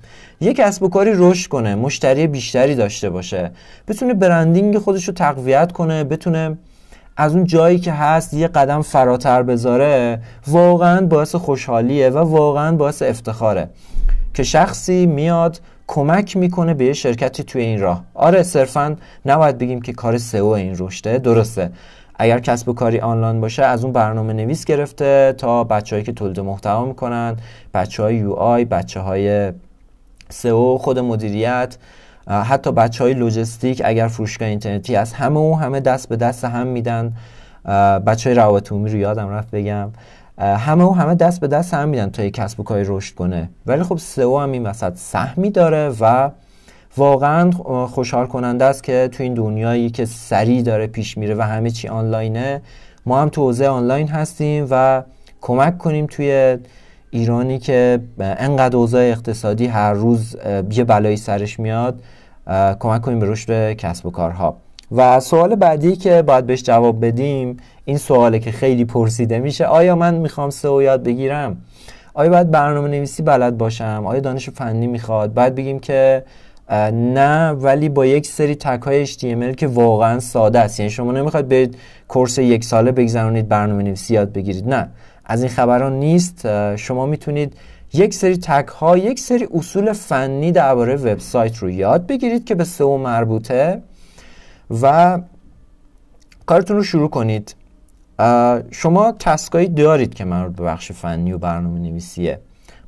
یک 0.42 0.58
کسب 0.58 0.84
و 0.84 0.90
کاری 0.90 1.12
رشد 1.16 1.50
کنه 1.50 1.76
مشتری 1.76 2.28
بیشتری 2.28 2.76
داشته 2.76 3.10
باشه 3.10 3.52
بتونه 3.88 4.14
برندینگ 4.14 4.78
خودش 4.78 5.08
رو 5.08 5.14
تقویت 5.14 5.72
کنه 5.72 6.04
بتونه 6.04 6.58
از 7.20 7.36
اون 7.36 7.46
جایی 7.46 7.80
که 7.80 7.92
هست 7.92 8.34
یه 8.34 8.48
قدم 8.48 8.82
فراتر 8.82 9.44
بذاره 9.44 10.22
واقعا 10.48 11.06
باعث 11.06 11.36
خوشحالیه 11.36 12.10
و 12.10 12.18
واقعا 12.18 12.76
باعث 12.76 13.02
افتخاره 13.02 13.70
که 14.34 14.44
شخصی 14.44 15.06
میاد 15.06 15.60
کمک 15.88 16.38
می‌کنه 16.38 16.74
به 16.74 16.86
یه 16.86 16.94
شرکتی 16.94 17.44
توی 17.44 17.62
این 17.62 17.82
راه. 17.82 18.04
آره 18.14 18.44
صرفا 18.44 18.96
نباید 19.26 19.58
بگیم 19.58 19.82
که 19.82 19.94
کار 19.94 20.18
سئو 20.18 20.46
این 20.46 20.76
رشته 20.80 21.18
درسته. 21.18 21.72
اگر 22.16 22.40
کسب 22.40 22.70
و 22.70 22.74
کاری 22.74 23.00
آنلاین 23.00 23.42
باشه 23.42 23.64
از 23.64 23.84
اون 23.84 23.94
برنامه 23.94 24.34
نویس 24.34 24.66
گرفته 24.66 25.36
تا 25.38 25.64
بچههایی 25.64 26.06
که 26.06 26.12
تولید 26.12 26.40
محتوا 26.40 26.86
می‌کنن 26.86 27.38
بچه 27.74 28.04
های 28.04 28.16
یو 28.16 28.32
آی 28.32 28.66
بچه 28.66 29.00
های 29.00 29.52
سئو 30.30 30.78
خود 30.78 31.00
مدیریت 31.00 31.78
حتی 32.30 32.72
بچه 32.72 33.04
های 33.04 33.14
لوجستیک 33.14 33.82
اگر 33.86 34.08
فروشگاه 34.08 34.48
اینترنتی 34.50 34.96
هست 34.96 35.16
همه 35.16 35.40
و 35.40 35.54
همه 35.54 35.80
دست 35.80 36.10
به 36.10 36.16
دست 36.16 36.46
هم 36.46 36.68
میدن. 36.68 37.14
بچه 38.06 38.30
های 38.30 38.38
روابط 38.38 38.68
رو 38.68 38.88
یادم 38.88 39.30
رفت 39.30 39.52
بگم. 39.52 39.92
همه 40.38 40.84
و 40.84 40.92
همه 40.92 41.16
دست 41.16 41.42
به 41.42 41.48
دست 41.48 41.74
هم 41.74 41.90
میدن 41.90 42.10
تا 42.10 42.24
یک 42.24 42.34
کسب 42.34 42.60
و 42.60 42.64
کاری 42.64 42.84
رشد 42.88 43.16
کنه. 43.16 43.50
ولی 43.66 43.84
خب 43.84 43.98
سئو 43.98 44.40
هم 44.40 44.52
این 44.52 44.66
وسط 44.66 44.96
سهمی 44.96 45.50
داره 45.50 45.92
و 46.00 46.30
واقعا 46.98 47.52
خوشحال 47.88 48.26
کننده 48.26 48.66
است 48.66 48.84
که 48.84 49.10
تو 49.12 49.24
این 49.24 49.34
دنیایی 49.34 49.90
که 49.90 50.06
سریع 50.06 50.62
داره 50.62 50.88
پیش 50.88 51.18
میره 51.18 51.36
و 51.36 51.42
همه 51.42 51.70
چی 51.70 51.88
آنلاینه 51.88 52.62
ما 53.06 53.22
هم 53.22 53.30
تو 53.30 53.42
حوزه 53.42 53.68
آنلاین 53.68 54.08
هستیم 54.08 54.68
و 54.70 55.04
کمک 55.42 55.78
کنیم 55.78 56.06
توی 56.06 56.58
ایرانی 57.12 57.60
که 57.60 58.00
انقدر 58.20 58.78
اوضاع 58.78 59.02
اقتصادی 59.02 59.66
هر 59.66 59.94
روز 59.94 60.36
یه 60.72 60.84
بلایی 60.84 61.18
سرش 61.18 61.60
میاد. 61.60 62.02
کمک 62.80 63.02
کنیم 63.02 63.20
به 63.20 63.26
رشد 63.26 63.74
کسب 63.74 64.06
و 64.06 64.12
کارها. 64.12 64.58
و 64.92 65.20
سوال 65.20 65.56
بعدی 65.56 65.96
که 65.96 66.22
باید 66.22 66.46
بهش 66.46 66.64
جواب 66.64 67.06
بدیم 67.06 67.58
این 67.86 67.98
سواله 67.98 68.40
که 68.40 68.52
خیلی 68.52 68.86
پرسیده 68.86 69.40
میشه 69.40 69.66
آیا 69.66 69.96
من 69.96 70.16
می‌خوام 70.16 70.50
سئو 70.50 70.82
یاد 70.82 71.04
بگیرم؟ 71.04 71.58
آیا 72.14 72.30
باید 72.30 72.52
برنامه 72.52 72.88
نویسی 72.88 73.24
بلد 73.24 73.58
باشم؟ 73.58 74.04
آیا 74.06 74.20
دانش 74.20 74.50
فنی 74.50 74.88
می‌خواد؟ 74.88 75.34
باید 75.34 75.56
بگیم 75.56 75.80
که 75.80 76.24
نه 76.92 77.50
ولی 77.50 77.90
با 77.90 78.06
یک 78.06 78.28
سری 78.28 78.56
تک 78.56 78.82
های 78.82 79.08
HTML 79.08 79.56
که 79.56 79.68
واقعا 79.68 80.20
ساده 80.20 80.60
است. 80.60 80.80
یعنی 80.80 80.90
شما 80.90 81.12
نمی‌خواید 81.12 81.48
برید 81.48 81.78
کورس 82.08 82.38
یک 82.38 82.64
ساله 82.64 82.92
بگذرونید 82.92 83.48
برنامه 83.48 83.84
نویسی 83.84 84.14
یاد 84.14 84.34
بگیرید. 84.34 84.70
نه 84.70 84.90
از 85.26 85.44
این 85.44 85.52
خبران 85.52 86.00
نیست. 86.00 86.76
شما 86.76 87.06
می‌تونید 87.06 87.54
یک 87.94 88.14
سری 88.14 88.38
تک 88.38 88.68
ها 88.68 88.98
یک 88.98 89.20
سری 89.20 89.48
اصول 89.54 89.94
فنی 89.94 90.52
درباره 90.52 90.96
وبسایت 90.96 91.58
رو 91.58 91.70
یاد 91.70 92.08
بگیرید 92.08 92.46
که 92.46 92.56
به 92.56 92.64
سئو 92.64 92.98
مربوطه 92.98 93.82
و 94.82 95.20
کارتون 96.46 96.78
رو 96.78 96.84
شروع 96.84 97.10
کنید. 97.10 97.56
شما 98.72 99.16
تسکایی 99.20 99.68
دارید 99.68 100.14
که 100.14 100.26
مربوط 100.26 100.56
به 100.56 100.64
بخش 100.64 100.92
فنی 100.92 101.32
و 101.32 101.38
برنامه 101.38 101.80
نویسیه 101.80 102.40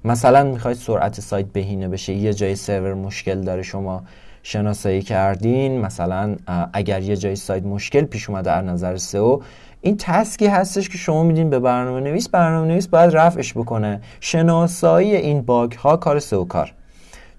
مثلا 0.05 0.43
می‌خواید 0.43 0.77
سرعت 0.77 1.21
سایت 1.21 1.45
بهینه 1.45 1.87
بشه 1.87 2.13
یه 2.13 2.33
جای 2.33 2.55
سرور 2.55 2.93
مشکل 2.93 3.41
داره 3.41 3.61
شما 3.61 4.03
شناسایی 4.43 5.01
کردین. 5.01 5.81
مثلا 5.81 6.35
اگر 6.73 7.01
یه 7.01 7.15
جای 7.15 7.35
سایت 7.35 7.63
مشکل 7.63 8.01
پیش 8.01 8.29
اومده 8.29 8.45
در 8.45 8.61
نظر 8.61 8.97
سئو 8.97 9.39
این 9.81 9.97
تسکی 9.97 10.47
هستش 10.47 10.89
که 10.89 10.97
شما 10.97 11.23
میدین 11.23 11.49
به 11.49 11.59
برنامه 11.59 11.99
نویس 11.99 12.29
برنامه 12.29 12.67
نویس 12.67 12.87
باید 12.87 13.15
رفعش 13.15 13.53
بکنه. 13.53 14.01
شناسایی 14.19 15.15
این 15.15 15.41
باگ 15.41 15.71
ها 15.71 15.97
کار 15.97 16.19
سئو 16.19 16.45
کار. 16.45 16.73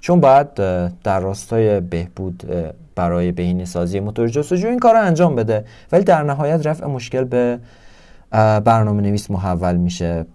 چون 0.01 0.21
باید 0.21 0.55
در 1.03 1.21
راستای 1.21 1.81
بهبود 1.81 2.43
برای 2.95 3.33
بهینه 3.33 3.65
سازی 3.65 4.01
موتور 4.01 4.29
جستجو 4.29 4.69
این 4.69 4.79
کار 4.79 4.97
انجام 4.97 5.35
بده. 5.35 5.65
ولی 5.93 6.05
در 6.05 6.23
نهایت 6.23 6.67
رفع 6.67 6.87
مشکل 6.87 7.25
به 7.25 7.59
برنامه 8.65 9.03
نویس 9.03 9.31
محول 9.31 9.77
میشه. 9.77 10.27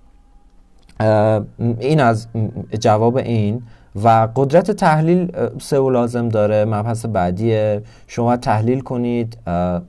این 1.79 1.99
از 1.99 2.27
جواب 2.79 3.15
این. 3.15 3.61
و 4.03 4.27
قدرت 4.35 4.71
تحلیل 4.71 5.31
سئو 5.61 5.89
لازم 5.89 6.29
داره 6.29 6.65
مبحث 6.65 7.05
بعدی 7.05 7.79
شما 8.07 8.37
تحلیل 8.37 8.79
کنید 8.79 9.37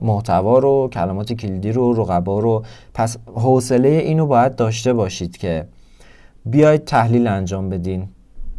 محتوا 0.01 0.59
رو 0.59 0.89
کلمات 0.93 1.33
کلیدی 1.33 1.71
رو 1.71 1.93
رقبا 1.93 2.39
رو. 2.39 2.63
پس 2.93 3.17
حوصله 3.35 3.89
اینو 3.89 4.25
باید 4.25 4.55
داشته 4.55 4.93
باشید 4.93 5.37
که 5.37 5.65
بیاید 6.45 6.85
تحلیل 6.85 7.27
انجام 7.27 7.69
بدین. 7.69 8.07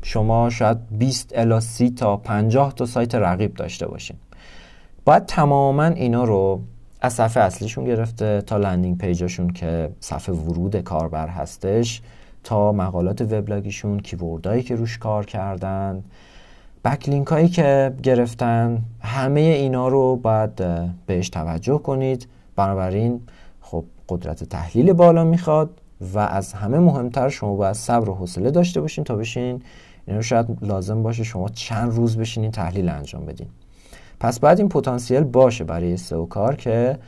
شما 0.02 0.50
شاید 0.50 0.78
20 0.98 1.32
الی 1.34 1.60
30 1.60 1.90
تا 1.90 2.16
50 2.16 2.72
تا 2.74 2.86
سایت 2.86 3.14
رقیب 3.14 3.54
داشته 3.54 3.88
باشین. 3.88 4.16
باید 5.04 5.26
تماما 5.26 5.84
اینا 5.84 6.24
رو 6.24 6.60
از 7.00 7.12
صفحه 7.12 7.42
اصلیشون 7.42 7.84
گرفته 7.84 8.42
تا 8.46 8.56
لندینگ 8.56 8.98
پیجاشون 8.98 9.50
که 9.50 9.90
صفحه 10.00 10.34
ورود 10.34 10.76
کاربر 10.76 11.28
هستش. 11.28 12.02
تا 12.44 12.72
مقالات 12.72 13.22
وبلاگیشون 13.22 14.00
کیوردهایی 14.00 14.62
که 14.62 14.74
روش 14.74 14.98
کار 14.98 15.26
کردن 15.26 16.04
بکلینک 16.84 17.26
هایی 17.26 17.48
که 17.48 17.94
گرفتن 18.02 18.82
همه 19.00 19.40
اینا 19.40 19.88
رو 19.88 20.16
باید 20.16 20.52
بهش 21.06 21.28
توجه 21.28 21.78
کنید. 21.78 22.26
بنابراین 22.56 23.20
خب 23.60 23.84
قدرت 24.08 24.44
تحلیل 24.44 24.92
بالا 24.92 25.24
می‌خواد 25.24 25.70
و 26.14 26.18
از 26.18 26.52
همه 26.52 26.78
مهمتر 26.78 27.28
شما 27.28 27.54
باید 27.54 27.74
صبر 27.74 28.08
و 28.10 28.14
حوصله 28.14 28.50
داشته 28.50 28.80
باشین 28.80 29.04
تا 29.04 29.16
بشین 29.16 29.62
اینا 30.06 30.20
شاید 30.20 30.46
لازم 30.62 31.02
باشه 31.02 31.24
شما 31.24 31.48
چند 31.48 31.92
روز 31.92 32.16
بشینین 32.16 32.50
تحلیل 32.50 32.88
انجام 32.88 33.26
بدین. 33.26 33.46
پس 34.20 34.40
بعد 34.40 34.58
این 34.58 34.68
پتانسیل 34.68 35.24
باشه 35.24 35.64
برای 35.64 35.96
سئو 35.96 36.26
کار 36.26 36.56
که 36.56 36.98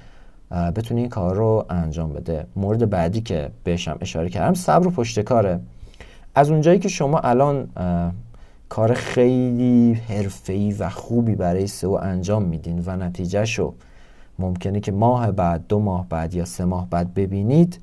بتونه 0.52 1.00
این 1.00 1.08
کار 1.08 1.34
رو 1.34 1.66
انجام 1.70 2.12
بده. 2.12 2.46
مورد 2.56 2.90
بعدی 2.90 3.20
که 3.20 3.50
بهشم 3.64 3.98
اشاره 4.00 4.28
کردم 4.28 4.54
صبر 4.54 4.86
و 4.86 4.90
پشت 4.90 5.20
کاره. 5.20 5.60
از 6.34 6.50
اونجایی 6.50 6.78
که 6.78 6.88
شما 6.88 7.18
الان 7.18 7.68
کار 8.68 8.94
خیلی 8.94 9.92
حرفه‌ای 10.08 10.72
و 10.72 10.88
خوبی 10.88 11.34
برای 11.34 11.66
سئو 11.66 11.90
انجام 11.90 12.42
میدین 12.42 12.82
و 12.86 12.96
نتیجهشو 12.96 13.74
ممکنه 14.38 14.80
که 14.80 14.92
ماه 14.92 15.32
بعد 15.32 15.64
دو 15.68 15.78
ماه 15.78 16.08
بعد 16.08 16.34
یا 16.34 16.44
سه 16.44 16.64
ماه 16.64 16.90
بعد 16.90 17.14
ببینید 17.14 17.80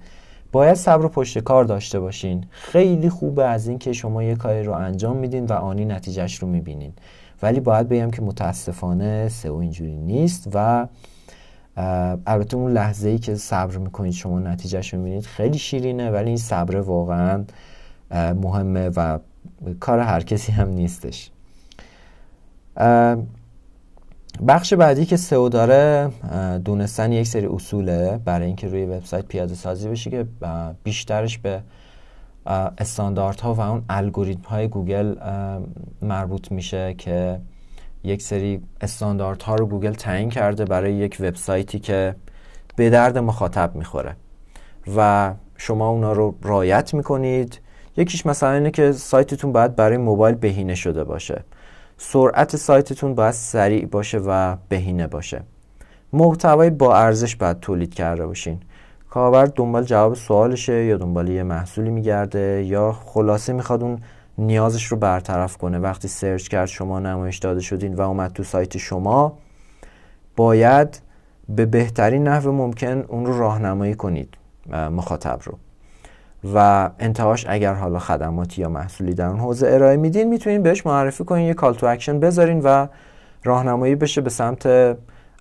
باید 0.51 0.73
صبر 0.73 1.05
و 1.05 1.09
پشت 1.09 1.39
کار 1.39 1.63
داشته 1.63 1.99
باشین. 1.99 2.45
خیلی 2.51 3.09
خوبه 3.09 3.45
از 3.45 3.67
اینکه 3.67 3.93
شما 3.93 4.23
یه 4.23 4.35
کاری 4.35 4.63
رو 4.63 4.73
انجام 4.73 5.17
میدین 5.17 5.45
و 5.45 5.53
آنی 5.53 5.85
نتیجهش 5.85 6.35
رو 6.35 6.47
می‌بینین. 6.47 6.93
ولی 7.41 7.59
باید 7.59 7.89
بگم 7.89 8.11
که 8.11 8.21
متاسفانه 8.21 9.29
سئو 9.29 9.55
اینجوری 9.55 9.97
نیست 9.97 10.49
و 10.53 10.87
البته 12.27 12.57
اون 12.57 12.71
لحظه 12.71 13.09
ای 13.09 13.19
که 13.19 13.35
صبر 13.35 13.77
می‌کنید 13.77 14.13
شما 14.13 14.39
نتیجهش 14.39 14.93
رو 14.93 14.99
می‌بینید 14.99 15.25
خیلی 15.25 15.57
شیرینه 15.57 16.11
ولی 16.11 16.27
این 16.27 16.37
صبر 16.37 16.75
واقعا 16.75 17.45
مهمه 18.11 18.89
و 18.89 19.19
کار 19.79 19.99
هر 19.99 20.21
کسی 20.21 20.51
هم 20.51 20.69
نیستش. 20.69 21.31
بخش 24.47 24.73
بعدی 24.73 25.05
که 25.05 25.17
سئو 25.17 25.49
داره 25.49 26.11
دونستن 26.65 27.11
یک 27.11 27.27
سری 27.27 27.45
اصوله 27.45 28.19
برای 28.25 28.47
اینکه 28.47 28.67
روی 28.67 28.85
وبسایت 28.85 29.25
پیاده 29.25 29.55
سازی 29.55 29.89
بشه 29.89 30.09
که 30.09 30.25
بیشترش 30.83 31.37
به 31.37 31.61
استانداردها 32.77 33.53
و 33.53 33.61
اون 33.61 33.83
الگوریتم 33.89 34.49
های 34.49 34.67
گوگل 34.67 35.15
مربوط 36.01 36.51
میشه 36.51 36.93
که 36.93 37.39
یک 38.03 38.21
سری 38.21 38.61
استانداردها 38.81 39.55
رو 39.55 39.65
گوگل 39.65 39.93
تعیین 39.93 40.29
کرده 40.29 40.65
برای 40.65 40.93
یک 40.93 41.17
وبسایتی 41.19 41.79
که 41.79 42.15
به 42.75 42.89
درد 42.89 43.17
مخاطب 43.17 43.75
می‌خوره. 43.75 44.15
و 44.97 45.33
شما 45.57 45.89
اونا 45.89 46.13
رو 46.13 46.35
رعایت 46.41 46.93
می‌کنید. 46.93 47.61
یکیش 47.97 48.25
مثلا 48.25 48.51
اینه 48.51 48.71
که 48.71 48.91
سایتتون 48.91 49.51
باید 49.51 49.75
برای 49.75 49.97
موبایل 49.97 50.35
بهینه 50.35 50.75
شده 50.75 51.03
باشه. 51.03 51.43
سرعت 51.97 52.55
سایتتون 52.55 53.15
باید 53.15 53.33
سریع 53.33 53.85
باشه 53.85 54.17
و 54.17 54.55
بهینه 54.69 55.07
باشه. 55.07 55.43
محتوای 56.13 56.69
با 56.69 56.97
ارزش 56.97 57.35
باید 57.35 57.59
تولید 57.59 57.93
کرده 57.93 58.25
باشین. 58.25 58.59
کاربر 59.09 59.45
دنبال 59.45 59.83
جواب 59.83 60.13
سوالشه 60.13 60.85
یا 60.85 60.97
دنبال 60.97 61.29
یه 61.29 61.43
محصولی 61.43 61.89
میگرده 61.89 62.63
یا 62.67 62.91
خلاصه 62.91 63.53
می‌خواد 63.53 63.83
اون 63.83 63.99
نیازش 64.39 64.85
رو 64.85 64.97
برطرف 64.97 65.57
کنه. 65.57 65.79
وقتی 65.79 66.07
search 66.07 66.47
کرد 66.47 66.65
شما 66.65 66.99
نمایش 66.99 67.37
داده 67.37 67.61
شدین 67.61 67.93
و 67.93 68.01
اومد 68.01 68.33
تو 68.33 68.43
سایت 68.43 68.77
شما 68.77 69.37
باید 70.35 71.01
به 71.49 71.65
بهترین 71.65 72.27
نحو 72.27 72.51
ممکن 72.51 73.05
اون 73.07 73.25
رو 73.25 73.39
راهنمایی 73.39 73.95
کنید 73.95 74.37
مخاطب 74.71 75.39
رو. 75.43 75.57
و 76.53 76.89
انتهاش 76.99 77.45
اگر 77.49 77.73
حالا 77.73 77.99
خدماتی 77.99 78.61
یا 78.61 78.69
محصولی 78.69 79.13
در 79.13 79.25
اون 79.25 79.39
حوزه 79.39 79.67
ارائه 79.67 79.97
میدین 79.97 80.29
می‌تونین 80.29 80.63
بهش 80.63 80.85
معرفی 80.85 81.23
کنین 81.23 81.47
یه 81.47 81.53
call 81.53 81.73
to 81.73 81.85
action 81.85 82.19
بذارین 82.19 82.61
و 82.63 82.87
راهنمایی 83.43 83.95
بشه 83.95 84.21
به 84.21 84.29
سمت 84.29 84.65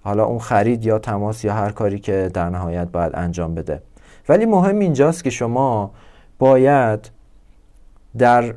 حالا 0.02 0.24
اون 0.24 0.38
خرید 0.38 0.84
یا 0.84 0.98
تماس 0.98 1.44
یا 1.44 1.54
هر 1.54 1.70
کاری 1.70 1.98
که 1.98 2.30
در 2.34 2.50
نهایت 2.50 2.88
باید 2.88 3.12
انجام 3.14 3.54
بده. 3.54 3.82
ولی 4.28 4.46
مهم 4.46 4.78
اینجاست 4.78 5.24
که 5.24 5.30
شما 5.30 5.90
باید 6.38 7.10
در 8.18 8.54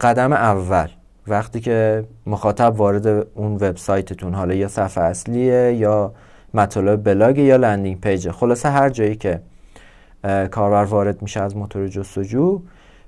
قدم 0.00 0.32
اول. 0.32 0.88
وقتی 1.26 1.60
که 1.60 2.04
مخاطب 2.26 2.74
وارد 2.76 3.06
اون 3.34 3.54
وبسایتتون 3.54 4.34
حالا 4.34 4.54
یا 4.54 4.68
صفحه 4.68 5.04
اصلیه 5.04 5.72
یا 5.72 6.12
مطالب 6.54 7.04
بلاگ 7.04 7.38
یا 7.38 7.56
landing 7.56 8.00
page 8.00 8.26
ه 8.26 8.32
خلاصه 8.32 8.68
هر 8.68 8.88
جایی 8.88 9.16
که 9.16 9.40
کاربر 10.50 10.84
وارد 10.84 11.22
میشه 11.22 11.40
از 11.40 11.56
موتور 11.56 11.88
جستجو 11.88 12.62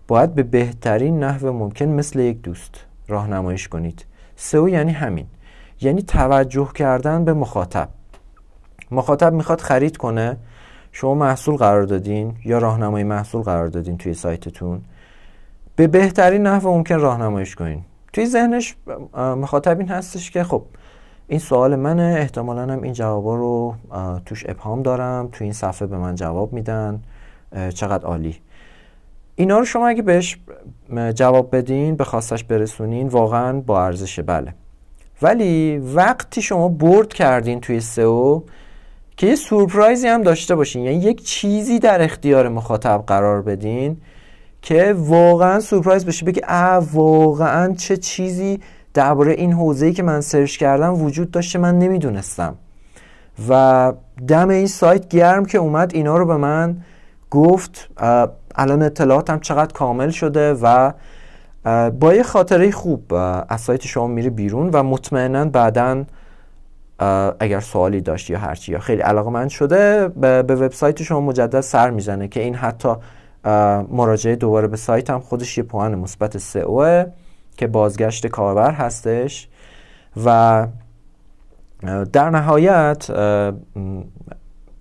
باید 0.09 0.35
به 0.35 0.43
بهترین 0.43 1.25
نحو 1.25 1.53
ممکن 1.53 1.85
مثل 1.85 2.19
یک 2.19 2.43
دوست 2.43 2.75
راهنماییش 3.09 3.69
کنید. 3.69 4.05
سئو 4.37 4.69
یعنی 4.69 4.93
همین. 4.93 5.27
یعنی 5.81 6.03
توجه 6.03 6.69
کردن 6.75 7.25
به 7.25 7.33
مخاطب. 7.33 7.89
مخاطب 8.91 9.33
می‌خواد 9.33 9.61
خرید 9.61 9.97
کنه 9.97 10.37
شما 10.93 11.15
محصول 11.15 11.57
قرار 11.57 11.83
دادین 11.83 12.35
یا 12.45 12.59
راهنمای 12.59 13.05
محصول 13.05 13.43
قرار 13.43 13.67
دادین 13.67 13.99
توی 13.99 14.15
سایتتون. 14.15 14.81
به 15.77 15.87
بهترین 15.87 16.43
نحو 16.43 16.69
ممکن 16.69 16.99
راهنماییش 16.99 17.55
کنین. 17.55 17.83
توی 18.13 18.27
ذهنش 18.27 18.77
مخاطب 19.15 19.79
این 19.79 19.89
هستش 19.89 20.31
که 20.31 20.45
خب 20.45 20.63
این 21.29 21.39
سوال 21.39 21.77
منه 21.77 22.17
احتمالا 22.19 22.63
هم 22.63 22.83
این 22.83 22.93
جوابا 22.93 23.37
رو 23.37 23.75
توش 24.27 24.45
ابهام 24.49 24.83
دارم 24.83 25.29
تو 25.33 25.45
این 25.45 25.53
صفحه 25.53 25.87
به 25.87 25.99
من 25.99 26.15
جواب 26.15 26.53
میدن. 26.53 27.01
چقدر 27.75 28.05
عالی. 28.05 28.37
اینا 29.35 29.59
رو 29.59 29.65
شما 29.65 29.89
اگه 29.89 30.03
بهش 30.03 30.39
جواب 31.15 31.57
بدین 31.57 31.97
به 31.97 32.05
خواستش 32.05 32.45
برسونین 32.45 33.09
واقعا 33.09 33.61
با 33.61 33.85
ارزشه 33.85 34.23
بله. 34.23 34.55
ولی 35.23 35.79
وقتی 35.79 36.43
شما 36.43 36.69
برد 36.69 37.13
کردین 37.13 37.61
توی 37.61 37.81
سئو 37.81 38.43
که 39.17 39.27
یه 39.27 39.35
سورپرایزی 39.35 40.09
هم 40.09 40.23
داشته 40.23 40.55
باشین 40.55 40.83
یعنی 40.83 40.97
یک 40.97 41.25
چیزی 41.25 41.79
در 41.79 42.03
اختیار 42.03 42.49
مخاطب 42.49 43.05
قرار 43.07 43.43
بدین 43.43 43.97
که 44.67 44.95
واقعا 44.99 45.61
سورپرایز 45.61 46.07
بشه. 46.07 46.27
بگه 46.27 46.43
اه 46.49 46.85
واقعا 46.93 47.75
چه 47.75 47.97
چیزی 47.97 48.61
درباره 48.95 49.33
این 49.33 49.53
حوزه‌ای 49.53 49.93
که 49.93 50.03
من 50.03 50.21
سرچ 50.21 50.57
کردم 50.57 51.03
وجود 51.03 51.31
داشته 51.31 51.59
من 51.59 51.79
نمی‌دونستم. 51.79 52.55
و 53.49 53.93
دم 54.29 54.49
این 54.49 54.67
سایت 54.67 55.09
گرم 55.09 55.45
که 55.45 55.59
اومد 55.59 55.95
اینا 55.95 56.17
رو 56.17 56.27
به 56.27 56.37
من 56.37 56.77
گفت. 57.31 57.89
الان 58.55 58.83
اطلاعاتم 58.83 59.39
چقدر 59.39 59.73
کامل 59.73 60.11
شده 60.11 60.55
و 60.63 60.93
با 61.91 62.15
یه 62.15 62.23
خاطره 62.23 62.71
خوب 62.71 63.15
از 63.49 63.61
سایت 63.61 63.87
شما 63.87 64.07
میره 64.07 64.31
بیرون 64.31 64.71
و 64.73 64.83
مطمئنا 64.83 65.45
بعدا 65.45 66.05
اگر 67.41 67.61
سوالی 67.61 68.01
داشت 68.01 68.31
یا 68.31 68.39
هرچی 68.39 68.73
یا 68.73 68.79
خیلی 68.79 69.03
علاقه 69.03 69.49
شده 69.49 70.09
به 70.09 70.43
وبسایت 70.43 71.03
شما 71.03 71.21
مجدد 71.21 71.61
سر 71.61 71.91
می‌زنه 71.91 72.29
که 72.29 72.41
این 72.41 72.55
حتی 72.55 72.89
مراجعه 73.91 74.37
دوباره 74.37 74.69
به 74.69 74.77
سایت 74.77 75.11
هم 75.11 75.21
خودش 75.21 75.59
یه 75.59 75.65
پوان 75.65 75.95
مثبت 75.95 76.39
سئو 76.39 77.05
که 77.57 77.67
بازگشت 77.67 78.27
کاربر 78.27 78.71
هستش 78.71 79.49
و 80.25 80.67
در 82.13 82.31
نهایت 82.31 83.11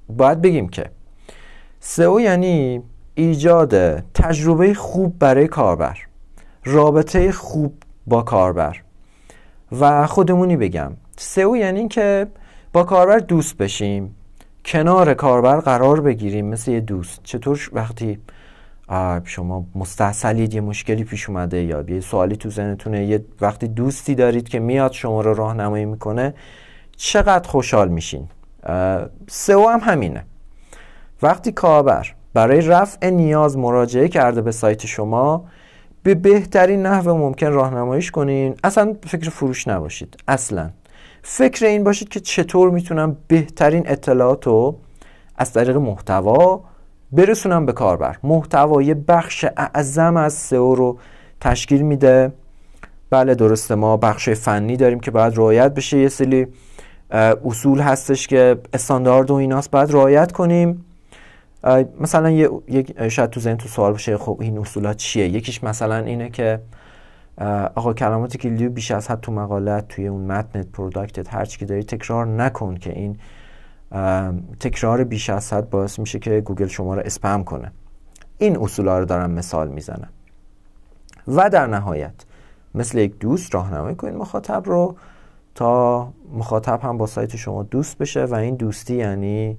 باید 0.09 0.41
بگیم 0.41 0.69
که 0.69 0.89
سئو 1.79 2.19
یعنی 2.19 2.83
ایجاد 3.15 3.99
تجربه 3.99 4.73
خوب 4.73 5.19
برای 5.19 5.47
کاربر 5.47 5.97
رابطه 6.65 7.31
خوب 7.31 7.73
با 8.07 8.21
کاربر. 8.21 8.77
و 9.79 10.07
خودمونی 10.07 10.57
بگم 10.57 10.93
سئو 11.17 11.55
یعنی 11.55 11.87
که 11.87 12.27
با 12.73 12.83
کاربر 12.83 13.17
دوست 13.17 13.57
بشیم 13.57 14.15
کنار 14.65 15.13
کاربر 15.13 15.59
قرار 15.59 16.01
بگیریم 16.01 16.45
مثل 16.45 16.71
یه 16.71 16.79
دوست. 16.79 17.19
چطور 17.23 17.69
وقتی 17.73 18.19
شما 19.23 19.65
مستحصلید 19.75 20.53
یه 20.53 20.61
مشکلی 20.61 21.03
پیش 21.03 21.29
اومده 21.29 21.63
یا 21.63 21.85
یه 21.87 21.99
سوالی 21.99 22.35
تو 22.35 22.49
ذهنتونه 22.49 23.05
یه 23.05 23.25
وقتی 23.41 23.67
دوستی 23.67 24.15
دارید 24.15 24.49
که 24.49 24.59
میاد 24.59 24.91
شما 24.91 25.21
رو 25.21 25.33
راهنمایی 25.33 25.85
می‌کنه 25.85 26.33
چقدر 26.95 27.49
خوشحال 27.49 27.87
میشین؟ 27.87 28.27
سئو 29.27 29.67
هم 29.67 29.79
همینه. 29.79 30.25
وقتی 31.21 31.51
کاربر 31.51 32.13
برای 32.33 32.61
رفع 32.61 33.09
نیاز 33.09 33.57
مراجعه 33.57 34.07
کرده 34.07 34.41
به 34.41 34.51
سایت 34.51 34.85
شما 34.85 35.45
به 36.03 36.15
بهترین 36.15 36.85
نحو 36.85 37.13
ممکن 37.17 37.47
راهنماییش 37.47 38.11
کنین. 38.11 38.55
اصلا 38.63 38.95
فکر 39.07 39.29
فروش 39.29 39.67
نباشید 39.67 40.17
اصلا. 40.27 40.69
فکر 41.21 41.65
این 41.65 41.83
باشید 41.83 42.09
که 42.09 42.19
چطور 42.19 42.69
می‌تونم 42.69 43.17
بهترین 43.27 43.89
اطلاعات 43.89 44.47
رو 44.47 44.77
از 45.35 45.53
طریق 45.53 45.77
محتوا 45.77 46.63
برسونم 47.15 47.65
به 47.65 47.73
کاربر. 47.73 48.17
محتوا 48.23 48.81
یه 48.81 48.93
بخش 48.93 49.45
اعظم 49.57 50.17
از 50.17 50.33
سئو 50.33 50.75
رو 50.75 50.97
تشکیل 51.41 51.81
میده. 51.81 52.31
بله 53.09 53.35
درسته 53.35 53.75
ما 53.75 53.97
بخش 53.97 54.29
فنی 54.29 54.77
داریم 54.77 54.99
که 54.99 55.11
باید 55.11 55.37
رعایت 55.37 55.73
بشه. 55.73 55.97
یه 55.97 56.09
سری 56.09 56.47
اصول 57.45 57.79
هستش 57.79 58.27
که 58.27 58.57
استاندارد 58.73 59.31
و 59.31 59.33
ایناست 59.33 59.71
باید 59.71 59.91
رعایت 59.91 60.31
کنیم. 60.31 60.85
مثلا 61.99 62.29
یه 62.29 62.49
شاید 63.09 63.29
تو 63.29 63.39
ذهن 63.39 63.57
تو 63.57 63.67
سوال 63.67 63.93
بشه 63.93 64.17
خب 64.17 64.37
این 64.41 64.57
اصولات 64.57 64.97
چیه؟ 64.97 65.27
یکیش 65.27 65.63
مثلا 65.63 65.97
اینه 65.97 66.29
که 66.29 66.59
آقا 67.75 67.93
کلمات 67.93 68.37
کلیدی 68.37 68.69
بیش 68.69 68.91
از 68.91 69.11
حد 69.11 69.21
تو 69.21 69.31
مقالت 69.31 69.87
توی 69.87 70.07
اون 70.07 70.21
متنت 70.21 70.67
product 70.67 71.25
ت 71.25 71.33
هر 71.33 71.45
چی 71.45 71.59
که 71.59 71.65
داری 71.65 71.83
تکرار 71.83 72.25
نکن 72.25 72.75
که 72.75 72.93
این 72.93 73.17
تکرار 74.59 75.03
بیش 75.03 75.29
از 75.29 75.53
حد 75.53 75.69
باعث 75.69 75.99
میشه 75.99 76.19
که 76.19 76.41
گوگل 76.41 76.67
شما 76.67 76.95
رو 76.95 77.01
اسپم 77.05 77.43
کنه. 77.43 77.71
این 78.37 78.57
اصول 78.57 78.87
رو 78.87 79.05
دارم 79.05 79.31
مثال 79.31 79.67
می‌زنم. 79.67 80.09
و 81.27 81.49
در 81.49 81.67
نهایت 81.67 82.13
مثل 82.75 82.97
یک 82.97 83.19
دوست 83.19 83.55
راهنمایی 83.55 83.95
کنید 83.95 84.15
مخاطب 84.15 84.63
رو 84.65 84.95
تا 85.55 86.07
مخاطب 86.33 86.79
هم 86.83 86.97
با 86.97 87.05
سایت 87.05 87.35
شما 87.35 87.63
دوست 87.63 87.97
بشه 87.97 88.25
و 88.25 88.33
این 88.33 88.55
دوستی 88.55 88.95
یعنی 88.95 89.57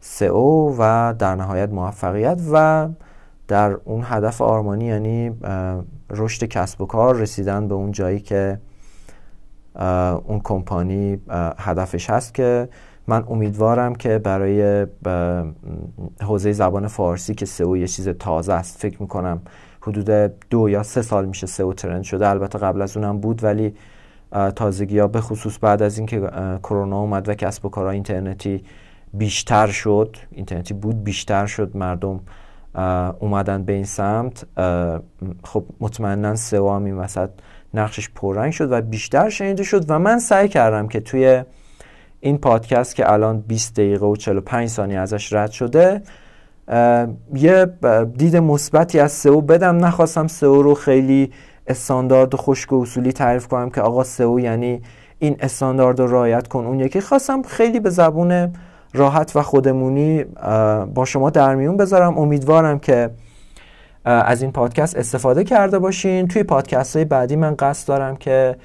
سئو 0.00 0.76
و 0.78 1.14
در 1.18 1.34
نهایت 1.34 1.68
موفقیت 1.70 2.40
و 2.52 2.88
در 3.48 3.72
اون 3.72 4.02
هدف 4.04 4.40
آرمانی 4.40 4.84
یعنی 4.84 5.32
رشد 6.10 6.44
کسب 6.44 6.80
و 6.80 6.86
کار 6.86 7.16
رسیدن 7.16 7.68
به 7.68 7.74
اون 7.74 7.92
جایی 7.92 8.20
که 8.20 8.58
اون 10.24 10.40
کمپانی 10.44 11.18
هدفش 11.58 12.10
هست 12.10 12.34
که 12.34 12.68
من 13.06 13.24
امیدوارم 13.28 13.94
که 13.94 14.18
برای 14.18 14.86
حوزه 16.22 16.52
زبان 16.52 16.86
فارسی 16.86 17.34
که 17.34 17.46
سئو 17.46 17.76
یه 17.76 17.86
چیز 17.86 18.08
تازه 18.08 18.52
است. 18.52 18.78
فکر 18.78 19.02
می‌کنم 19.02 19.42
حدود 19.80 20.10
دو 20.50 20.68
یا 20.68 20.82
سه 20.82 21.02
سال 21.02 21.24
میشه 21.24 21.46
سئو 21.46 21.72
ترند 21.72 22.02
شده. 22.02 22.28
البته 22.28 22.58
قبل 22.58 22.82
از 22.82 22.96
اونم 22.96 23.20
بود 23.20 23.44
ولی 23.44 23.74
تازگی 24.56 24.98
ها 24.98 25.06
به 25.06 25.20
خصوص 25.20 25.58
بعد 25.60 25.82
از 25.82 25.98
اینکه 25.98 26.20
کرونا 26.62 27.00
اومد 27.00 27.28
و 27.28 27.34
کسب 27.34 27.66
و 27.66 27.68
کارهای 27.68 27.94
اینترنتی 27.94 28.64
بیشتر 29.14 29.66
شد 29.66 30.16
اینترنتی 30.30 30.74
بود 30.74 31.04
بیشتر 31.04 31.46
شد 31.46 31.76
مردم 31.76 32.20
اومدن 33.20 33.64
به 33.64 33.72
این 33.72 33.84
سمت 33.84 34.46
خب 35.44 35.64
مطمئنا 35.80 36.36
سئو 36.36 36.70
هم 36.70 36.84
این 36.84 36.96
وسط 36.96 37.30
نقشش 37.74 38.10
پررنگ 38.14 38.52
شد 38.52 38.72
و 38.72 38.80
بیشتر 38.80 39.28
شنیده 39.28 39.62
شد 39.62 39.84
و 39.90 39.98
من 39.98 40.18
سعی 40.18 40.48
کردم 40.48 40.88
که 40.88 41.00
توی 41.00 41.44
این 42.24 42.38
پادکست 42.38 42.96
که 42.96 43.12
الان 43.12 43.40
20 43.40 43.74
دقیقه 43.74 44.06
و 44.06 44.16
45 44.16 44.68
ثانیه 44.68 44.98
ازش 44.98 45.32
رد 45.32 45.50
شده 45.50 46.02
یه 47.34 47.66
دید 48.16 48.36
مثبتی 48.36 49.00
از 49.00 49.12
سئو 49.12 49.40
بدم. 49.40 49.84
نخواستم 49.84 50.26
سئو 50.26 50.62
رو 50.62 50.74
خیلی 50.74 51.30
استاندارد 51.66 52.34
خشک 52.34 52.72
و 52.72 52.82
اصولی 52.82 53.12
تعریف 53.12 53.46
کنم 53.48 53.70
که 53.70 53.80
آقا 53.80 54.04
سئو 54.04 54.40
یعنی 54.40 54.82
این 55.18 55.36
استاندارد 55.40 56.00
رو 56.00 56.06
رعایت 56.06 56.48
کن 56.48 56.64
اون 56.64 56.80
یکی. 56.80 57.00
خواستم 57.00 57.42
خیلی 57.42 57.80
به 57.80 57.90
زبون 57.90 58.52
راحت 58.94 59.36
و 59.36 59.42
خودمونی 59.42 60.24
با 60.94 61.04
شما 61.04 61.30
در 61.30 61.54
میون 61.54 61.76
بذارم. 61.76 62.18
امیدوارم 62.18 62.78
که 62.78 63.10
از 64.04 64.42
این 64.42 64.52
پادکست 64.52 64.96
استفاده 64.96 65.44
کرده 65.44 65.78
باشین. 65.78 66.28
توی 66.28 66.42
پادکست 66.42 66.96
های 66.96 67.04
بعدی 67.04 67.36
من 67.36 67.54
قصد 67.58 67.88
دارم 67.88 68.16
که 68.16 68.56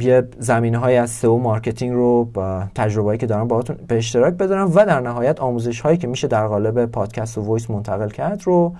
یه 0.00 0.28
زمینه 0.38 0.78
های 0.78 0.96
از 0.96 1.10
SEO 1.10 1.38
marketing 1.38 1.92
رو 1.92 2.24
با 2.24 2.64
تجربه‌ای 2.74 3.18
که 3.18 3.26
دارم 3.26 3.48
باهاتون 3.48 3.76
به 3.88 3.96
اشتراک 3.96 4.34
بذارم 4.34 4.72
و 4.74 4.84
در 4.84 5.00
نهایت 5.00 5.40
آموزش 5.40 5.80
هایی 5.80 5.96
که 5.98 6.06
میشه 6.06 6.28
در 6.28 6.46
قالب 6.46 6.86
پادکست 6.86 7.38
و 7.38 7.42
voice 7.42 7.70
منتقل 7.70 8.08
کرد 8.08 8.42
رو 8.44 8.74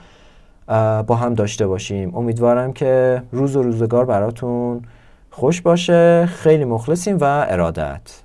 با 1.07 1.17
هم 1.17 1.35
داشته 1.35 1.67
باشیم. 1.67 2.17
امیدوارم 2.17 2.73
که 2.73 3.23
روز 3.33 3.57
و 3.57 3.63
روزگار 3.63 4.05
براتون 4.05 4.83
خوش 5.31 5.61
باشه 5.61 6.27
خیلی 6.27 6.65
مخلصیم 6.65 7.19
و 7.21 7.47
ارادت. 7.49 8.23